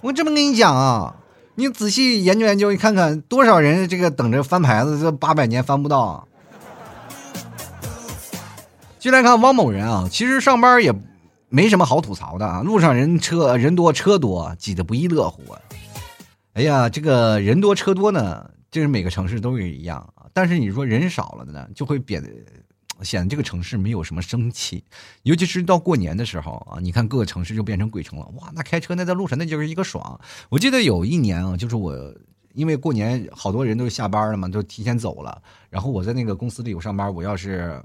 [0.00, 1.16] 我这么跟你讲啊，
[1.56, 6.26] 你仔细研究研究，你看看多少人这个等着翻牌子，这八百年翻不到。
[9.06, 10.92] 就来看汪某人啊，其实上班也
[11.48, 15.60] 没什么好吐槽的啊，路上人车人多车多，挤得不亦乐乎啊。
[16.54, 22.28] 哎呀，这个人多车多呢，这是每个城市都是一样啊，但是你说人少了的呢，就会变得。
[23.02, 24.82] 显得这个城市没有什么生气，
[25.22, 28.26] 尤其是到过年的时候啊，你看各个城市就变成鬼城了。
[28.40, 30.18] 哇，那开车那在路上那就是一个爽。
[30.48, 31.94] 我记得有一年啊，就是我
[32.54, 35.40] 因为过年好多人都下班了嘛，都提前走了。
[35.68, 37.78] 然后我在那个公司里有上班，我要是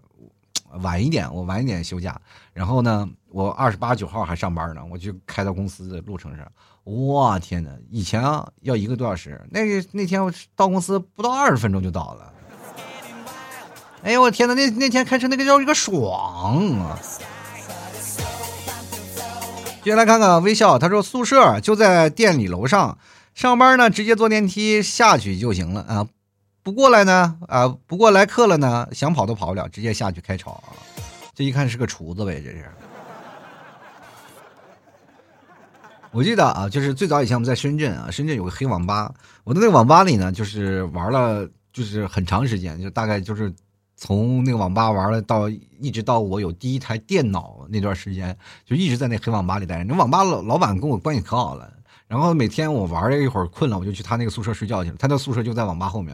[0.79, 2.19] 晚一点，我晚一点休假。
[2.53, 6.45] 然后呢，我二十八九号还上班呢，我就开到公司的路程上。
[6.83, 7.69] 哇，天哪！
[7.89, 12.33] 以前啊要一个多小时，那个那天我到公司不到二十分钟就到了。
[14.03, 14.55] 哎呦我天哪！
[14.55, 16.99] 那那天开车那个叫一个爽啊！
[19.83, 22.97] 接下来看看微笑，他说宿舍就在店里楼上，
[23.33, 26.07] 上班呢直接坐电梯下去就行了啊。
[26.63, 30.73] 不过来呢啊，不过来客了呢，想跑都跑不了，直接下去开炒啊。
[31.33, 32.69] 这一看是个厨子呗，这是。
[36.11, 43.53] 我记得啊，就是最早以前我们在深圳啊，深圳有个黑网吧，我在那个网吧里呢，就是玩了就是很长时间，就大概就是。
[44.03, 48.35] 从那个网吧玩了到一直到我有第一台电脑那段时间，
[48.65, 49.83] 就一直在那黑网吧里待着。
[49.83, 51.71] 那网吧老老板跟我关系可好了，
[52.11, 54.95] 然后每天我玩了一会儿困了，我就去他那个宿舍睡觉去了。
[54.99, 56.13] 他的宿舍就在网吧后面，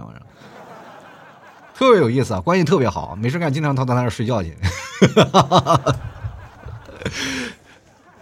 [1.74, 3.16] 特别有意思，关系特别好。
[3.16, 4.56] 没事干，经常到他那儿睡觉去。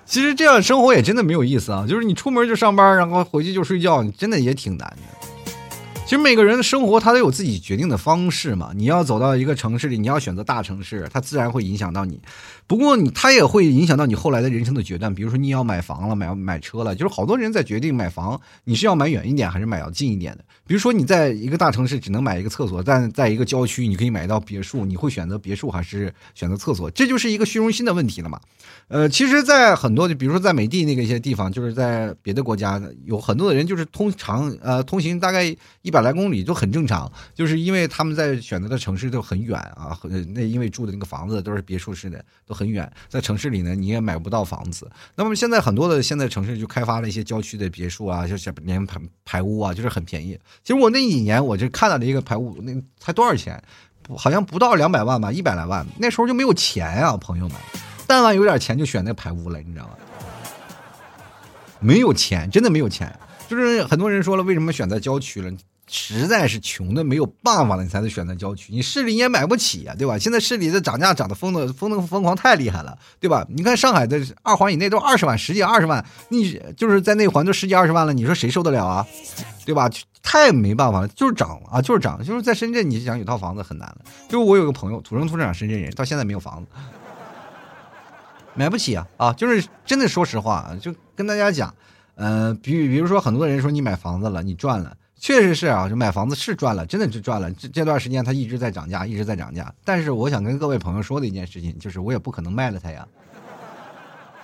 [0.05, 1.86] 其实这样生活也真的没有意思啊！
[1.86, 4.97] 就是你出门就上班，然后回去就睡觉，你真的也挺难的。
[6.05, 8.71] 其实每个人的生活他都有自己决定的方式嘛。
[8.73, 12.21] 你要走到一个城市里，你要选择大城市，它自然会影响到你。
[12.68, 15.13] 不过你它也会影响到你后来的人生的决断。
[15.13, 20.43] 比如说你要买房了，买买车了，就是好多人在决定买房，你是要买远一点还是买要近一点的。
[20.68, 26.89] 比如说你在一个大城市只能买一个厕所，但在一个郊区你可以买到别墅，你会选择别墅还是选择厕所？
[26.91, 28.39] 这就是一个虚荣心的问题了嘛。
[28.88, 35.43] 呃，其实，在很多，比如说在美的那个一些地方，就是在别的国家，有很多的人就是通常呃通行大概
[35.82, 39.97] 一百来公里都很正常，就是因为他们在选择的城市都很远啊，
[40.34, 44.89] 那因为住的那个房子都是别墅式的，都很远，在城市里呢你也买不到房子。
[45.16, 50.39] 那么现在很多的现在城市就开发了一些郊区的别墅啊，就是连排排屋啊，就是很便宜。
[50.64, 53.62] 其实我那几年我就看到了一个排屋，那才多少钱？
[54.16, 55.86] 好像不到两百万吧，一百来万。
[55.97, 57.58] 那时候就没有钱啊，朋友们。
[58.08, 59.91] 但凡有点钱就选那排屋了，你知道吗？
[61.80, 63.14] 没有钱，真的没有钱。
[63.47, 65.51] 就是很多人说了，为什么选择郊区了？
[65.88, 68.74] 实在是穷的没有办法了，你才能选择郊区。
[68.74, 70.18] 你市里你也买不起呀，对吧？
[70.18, 73.46] 现在市里的涨价涨得疯的疯的疯狂太厉害了，对吧？
[73.50, 79.06] 你看上海的二环以内都二十万、十几、二十万，你就是在内环都十几二十万了，你说谁受得了啊？
[79.66, 79.90] 对吧？
[80.22, 82.24] 太没办法了，就是涨啊，就是涨。
[82.24, 83.98] 就是在深圳，你想有套房子很难了。
[84.28, 86.68] 就我有个朋友，土生土长深圳人，到现在没有房子。
[88.56, 89.34] 买不起啊啊！
[89.34, 91.76] 就是真的，说实话，就跟大家讲，
[92.16, 97.51] 嗯，比比如说，很多人说你买房子了，你赚了，确实是啊，就买房子是赚了，真的是赚了。
[97.53, 99.73] 这这段时间它一直在涨价，一直在涨价。
[99.84, 103.07] 但是我想跟各位朋友说的一件事情，就是我也不可能卖了它呀。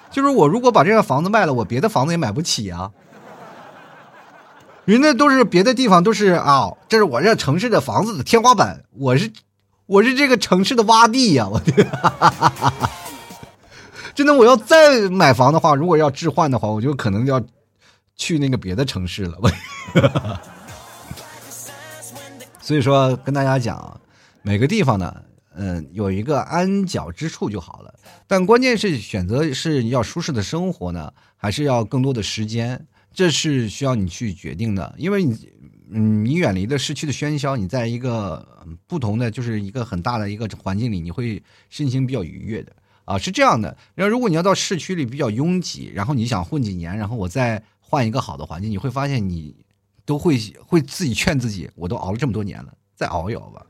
[0.09, 2.89] 就是我如果把这个房子卖了，我别的房子也买不起啊。
[4.85, 9.31] 人家都是别的地方都是啊，这是我这城市的房子的天花板，我是
[9.85, 11.61] 我是这个城市的洼地呀，我。
[14.15, 17.39] 真的，我要再买房的话，如果要置换的话，我就可能要
[18.15, 19.37] 去那个别的城市了。
[22.71, 23.99] 所以说，跟大家讲，
[24.43, 25.13] 每个地方呢，
[25.55, 27.93] 嗯，有一个安脚之处就好了。
[28.27, 32.87] 但关键是选择是要舒适的生活呢，还是要更多的时间？
[33.13, 34.95] 这是需要你去决定的。
[34.97, 35.49] 因为你，
[35.89, 38.47] 嗯，你远离了市区的喧嚣，你在一个
[38.87, 42.71] 不同的，就是一个很大的一个环境里，你会心情比较愉悦的。
[43.03, 43.75] 啊，是这样的。
[43.95, 49.53] 然后，如果你要到市区里比较拥挤，然后你想混几年，然后我再换一个好的环境，你会发现你
[50.05, 53.65] 都会会自己劝自己，我都熬了这么多年了，再熬一熬吧。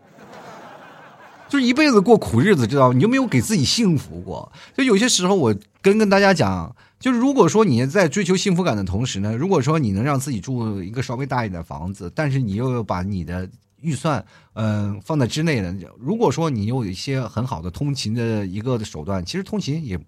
[1.48, 2.94] 就是一辈子过苦日子，知道吗？
[2.96, 4.52] 你有没有给自己幸福过？
[4.76, 13.50] 就有些时候，我跟跟大家讲，就是如果说你在追求幸福感的同时呢，如果说你能让自己住一个稍微大一点的房子，但是你又把你的。
[13.84, 14.24] 预算，
[14.54, 15.76] 嗯，放在之内的。
[15.98, 20.00] 如果说你有一些很好的通勤的一个手段，其实通勤也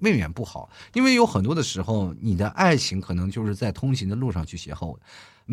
[0.00, 5.00] 未免不好，因为有很多的时候，你的爱情可能就是在通勤的路上去邂逅的。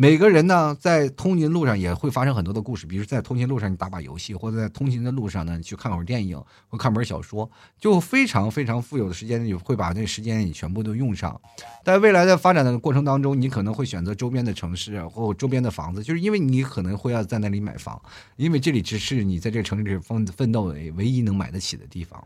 [0.00, 11.38] 每个人呢，在通勤路上也会发生很多的故事，比如在通勤路上你打把游戏，或者在通勤的路上呢，去看会儿电影或看本小说，就非常非常富有的时间，你会把那时间也全部都用上。
[11.84, 18.00] 在未来的发展的过程当中，你可能会选择周边的城市或周边的房子，就是因为你可能会要在那里买房，
[18.36, 22.24] 因为这里只是你在这个城市里奋奋斗唯唯一能买得起的地方。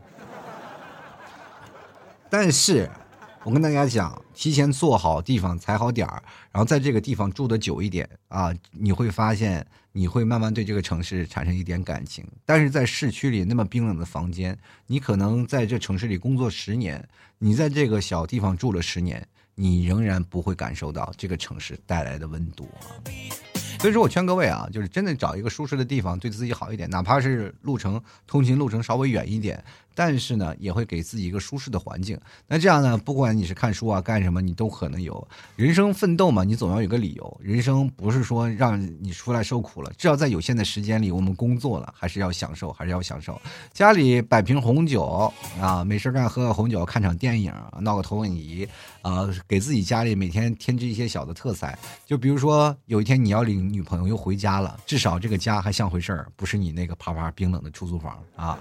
[2.29, 2.89] 但是。
[3.45, 12.25] 我跟大家讲，提前做好地方，踩好点儿，然后在这个地方住的久一点啊，你会发现你会慢慢对这个城市产生一点感情。
[12.43, 19.23] 但是在市区里那么冰冷的房间，你可能在这城市里工作十年，你在这个小地方住了十年，
[19.53, 22.97] 你仍然不会感受到这个城市带来的温度啊。
[23.79, 29.63] 所以说我劝各位啊，就是真的找一个舒适的地方，对自己好一点，哪怕是路程通勤路程稍微远一点。
[29.95, 32.19] 但是呢，也会给自己一个舒适的环境。
[32.45, 36.43] 那这样呢，不管你是看书啊，干什么，你都可能有人生奋斗嘛。
[36.43, 37.39] 你总要有个理由。
[37.41, 43.41] 人生不是说让你出来受苦了，至少在有限的时间里，我们工作了，还是要享受，还是要享受。
[43.73, 48.67] 家里摆瓶红酒啊，没事干喝个红酒，看场电影，闹个投影仪
[49.01, 51.65] 啊，给自己家里每天添置一些小的特色。
[52.05, 58.59] 就比如说，有一天你要领女朋友又回家了，至少这个家还像回事儿，不是你那个啪啪冰冷的出租房啊。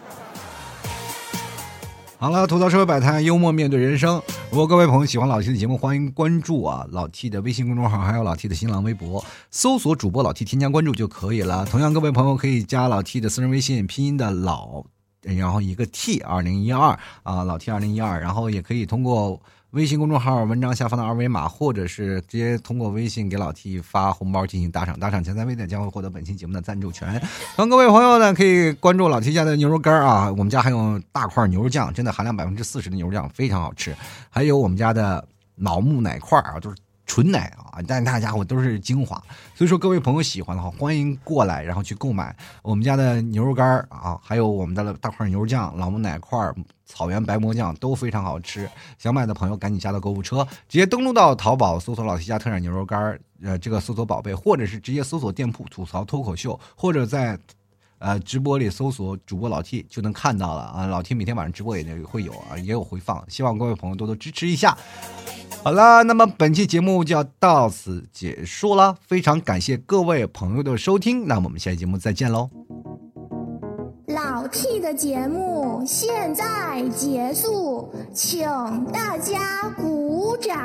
[2.24, 4.14] 好了，吐槽社会百态，幽默面对人生。
[4.50, 11.66] 如果各位朋友喜欢老 T 的节目，欢迎关注啊老 T 的微信公众号，还有老 T 的新浪微博，搜索主播老 T 添加关注就可以了。
[11.66, 14.82] 同样，各位朋友可以加老 T 的私人微信，拼音的老，
[15.20, 19.38] 然后一个 T 二零一二啊，老 T 二零一二，然后也可以通过。
[19.74, 27.20] 微信公众号文章下方的二维码，或者是直接通过微信给老 T 发红包进行打赏，打赏前三位的将会获得本期节目的赞助权。
[27.56, 33.92] 欢各位朋友呢，可以关注老 T 家的牛肉干啊，我们家还有大块牛肉酱，真的含量百分之四十的牛肉酱非常好吃，
[34.30, 36.76] 还有我们家的老木奶块啊，就是。
[37.06, 39.22] 纯奶啊，但大家伙都是精华，
[39.54, 46.38] 所以说各位朋友喜欢的话，欢迎过来，然后去购买我们家的牛肉干啊，还有我们的大块牛肉酱、老木奶块、
[46.86, 48.68] 草原白馍酱都非常好吃。
[48.98, 57.38] 想买的朋友赶紧加到购物车，直接登录到淘宝搜索“老 T 家特产牛肉干”，呃，这个搜索宝贝，或者是直接搜索店铺吐槽脱口秀，或者在
[58.04, 60.84] 呃，直播里搜索主播老 T 就能看到了啊！
[60.86, 64.76] 老 T 每天晚上直播也能会有啊，也有回放，希望各位朋友多多支持一下。
[65.62, 72.50] 好了，那么本期节目就要到此结束了，非常感谢各位朋友的收听，那我们下期节目再见喽。
[74.08, 78.46] 老 T 的节目现在结束，请
[78.92, 80.58] 大家鼓掌。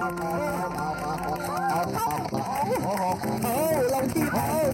[0.00, 1.84] 好好好，好好好，
[2.80, 3.48] 好好好，
[3.92, 4.73] 老 T 好。